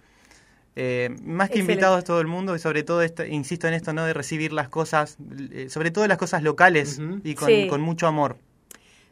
Eh, 0.76 1.08
más 1.22 1.48
que 1.48 1.60
invitados 1.60 2.04
todo 2.04 2.20
el 2.20 2.26
mundo 2.26 2.54
y 2.54 2.58
sobre 2.58 2.82
todo, 2.82 3.02
insisto 3.26 3.66
en 3.66 3.72
esto, 3.72 3.94
¿no? 3.94 4.04
de 4.04 4.12
recibir 4.12 4.52
las 4.52 4.68
cosas, 4.68 5.16
eh, 5.52 5.70
sobre 5.70 5.90
todo 5.90 6.06
las 6.06 6.18
cosas 6.18 6.42
locales 6.42 7.00
y 7.22 7.34
con 7.34 7.80
mucho 7.80 8.06
amor. 8.06 8.36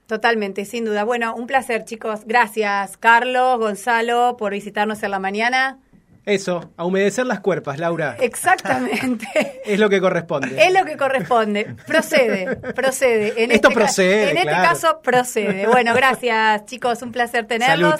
Totalmente, 0.07 0.67
sin 0.67 0.85
duda. 0.85 1.05
Bueno, 1.05 1.35
un 1.35 1.47
placer, 1.47 1.87
chicos. 1.87 2.27
Gracias, 2.27 2.99
Carlos, 2.99 3.59
Gonzalo, 3.59 4.37
por 4.39 4.53
visitarnos 4.53 5.03
en 5.03 5.11
la 5.11 5.21
mañana. 5.21 5.79
Eso, 6.25 6.73
a 6.77 6.85
humedecer 6.85 7.27
las 7.27 7.41
cuerpas, 7.41 7.79
Laura. 7.79 8.17
Exactamente. 8.21 9.27
es 9.65 9.79
lo 9.81 9.91
que 9.91 10.01
corresponde. 10.01 10.65
Es 10.65 10.73
lo 10.73 10.85
que 10.85 10.97
corresponde. 10.97 11.75
Procede, 11.87 12.57
procede. 12.75 13.43
En 13.43 13.51
Esto 13.51 13.69
este 13.69 13.81
procede. 13.81 14.31
En 14.31 14.37
este 14.37 14.53
caso, 14.53 15.01
procede. 15.03 15.67
Bueno, 15.67 15.95
gracias, 15.95 16.65
chicos. 16.67 17.03
Un 17.03 17.11
placer 17.11 17.47
tenerlos. 17.47 17.97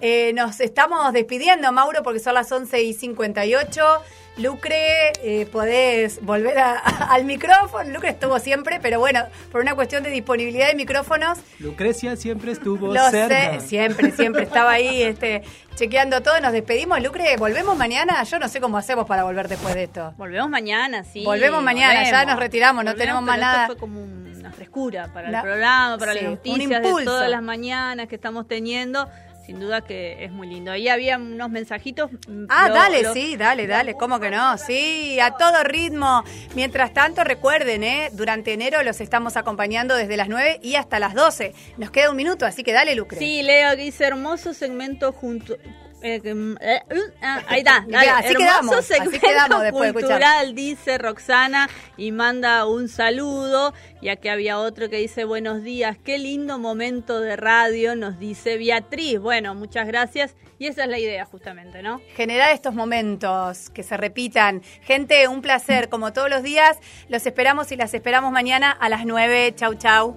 Eh, 0.00 0.32
nos 0.34 0.60
estamos 0.60 1.12
despidiendo, 1.12 1.70
Mauro, 1.70 2.02
porque 2.02 2.18
son 2.18 2.34
las 2.34 2.50
11 2.50 2.82
y 2.82 2.92
58. 2.92 3.80
Lucre, 4.36 5.12
eh, 5.22 5.46
podés 5.46 6.22
volver 6.22 6.56
al 7.08 7.24
micrófono. 7.24 7.90
Lucre 7.90 8.10
estuvo 8.10 8.38
siempre, 8.38 8.80
pero 8.80 8.98
bueno, 8.98 9.24
por 9.52 9.60
una 9.60 9.74
cuestión 9.74 10.02
de 10.02 10.10
disponibilidad 10.10 10.68
de 10.68 10.74
micrófonos. 10.74 11.38
Lucrecia 11.58 12.16
siempre 12.16 12.52
estuvo 12.52 12.92
Lo 12.92 13.10
sé, 13.10 13.60
siempre, 13.60 14.12
siempre 14.12 14.44
estaba 14.44 14.72
ahí 14.72 15.02
este, 15.02 15.42
chequeando 15.74 16.22
todo. 16.22 16.40
Nos 16.40 16.52
despedimos. 16.52 17.02
Lucre, 17.02 17.36
¿volvemos 17.36 17.76
mañana? 17.76 18.22
Yo 18.22 18.38
no 18.38 18.48
sé 18.48 18.60
cómo 18.60 18.78
hacemos 18.78 19.06
para 19.06 19.24
volver 19.24 19.48
después 19.48 19.74
de 19.74 19.84
esto. 19.84 20.14
Volvemos 20.16 20.48
mañana, 20.48 21.04
sí. 21.04 21.24
Volvemos 21.24 21.62
mañana, 21.62 22.08
ya 22.08 22.24
nos 22.24 22.38
retiramos, 22.38 22.84
no 22.84 22.94
tenemos 22.94 23.22
más 23.22 23.38
nada. 23.38 23.66
fue 23.66 23.76
como 23.76 24.02
una 24.02 24.52
frescura 24.52 25.10
para 25.12 25.28
el 25.28 25.40
programa, 25.40 25.98
para 25.98 26.14
las 26.14 26.22
noticias 26.22 26.82
de 26.82 27.04
todas 27.04 27.28
las 27.28 27.42
mañanas 27.42 28.08
que 28.08 28.14
estamos 28.14 28.48
teniendo 28.48 29.08
sin 29.50 29.58
duda 29.58 29.80
que 29.80 30.24
es 30.24 30.30
muy 30.30 30.46
lindo. 30.46 30.70
Ahí 30.70 30.88
había 30.88 31.18
unos 31.18 31.50
mensajitos. 31.50 32.12
Mm, 32.28 32.44
ah, 32.50 32.68
dale, 32.68 33.12
sí, 33.12 33.36
dale, 33.36 33.66
dale, 33.66 33.94
¿cómo 33.94 34.20
que 34.20 34.30
no? 34.30 34.56
Sí, 34.58 35.18
a 35.18 35.32
todo 35.32 35.64
ritmo. 35.64 36.22
Mientras 36.54 36.94
tanto, 36.94 37.24
recuerden, 37.24 37.82
¿eh? 37.82 38.10
durante 38.12 38.52
enero 38.52 38.84
los 38.84 39.00
estamos 39.00 39.36
acompañando 39.36 39.96
desde 39.96 40.16
las 40.16 40.28
9 40.28 40.60
y 40.62 40.76
hasta 40.76 41.00
las 41.00 41.14
12. 41.14 41.52
Nos 41.78 41.90
queda 41.90 42.10
un 42.10 42.16
minuto, 42.16 42.46
así 42.46 42.62
que 42.62 42.72
dale, 42.72 42.94
Lucre. 42.94 43.18
Sí, 43.18 43.42
Leo 43.42 43.74
dice 43.74 44.04
hermoso 44.04 44.54
segmento 44.54 45.10
junto 45.10 45.56
eh, 46.02 46.20
eh, 46.24 46.80
ah, 47.22 47.42
ahí 47.48 47.58
está. 47.60 47.86
así 48.16 48.34
quedamos, 48.34 48.90
así 48.90 49.18
quedamos 49.18 49.62
después 49.62 49.92
cultural, 49.94 50.54
dice 50.54 50.98
Roxana, 50.98 51.68
y 51.96 52.12
manda 52.12 52.66
un 52.66 52.88
saludo. 52.88 53.74
Ya 54.02 54.16
que 54.16 54.30
había 54.30 54.58
otro 54.58 54.88
que 54.88 54.96
dice 54.96 55.24
buenos 55.24 55.62
días, 55.62 55.98
qué 56.02 56.18
lindo 56.18 56.58
momento 56.58 57.20
de 57.20 57.36
radio, 57.36 57.96
nos 57.96 58.18
dice 58.18 58.56
Beatriz. 58.56 59.18
Bueno, 59.20 59.54
muchas 59.54 59.86
gracias. 59.86 60.34
Y 60.58 60.66
esa 60.66 60.84
es 60.84 60.90
la 60.90 60.98
idea 60.98 61.24
justamente, 61.24 61.82
¿no? 61.82 62.02
Generar 62.14 62.52
estos 62.52 62.74
momentos 62.74 63.70
que 63.70 63.82
se 63.82 63.96
repitan. 63.96 64.60
Gente, 64.82 65.26
un 65.26 65.40
placer, 65.40 65.88
como 65.88 66.12
todos 66.12 66.28
los 66.28 66.42
días. 66.42 66.78
Los 67.08 67.26
esperamos 67.26 67.72
y 67.72 67.76
las 67.76 67.94
esperamos 67.94 68.30
mañana 68.30 68.70
a 68.70 68.90
las 68.90 69.06
9. 69.06 69.54
Chau, 69.56 69.74
chau. 69.74 70.16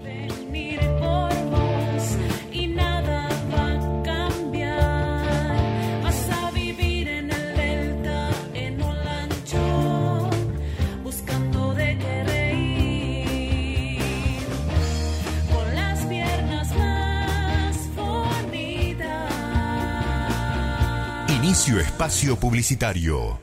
Inicio 21.53 21.79
espacio 21.79 22.35
publicitario. 22.35 23.37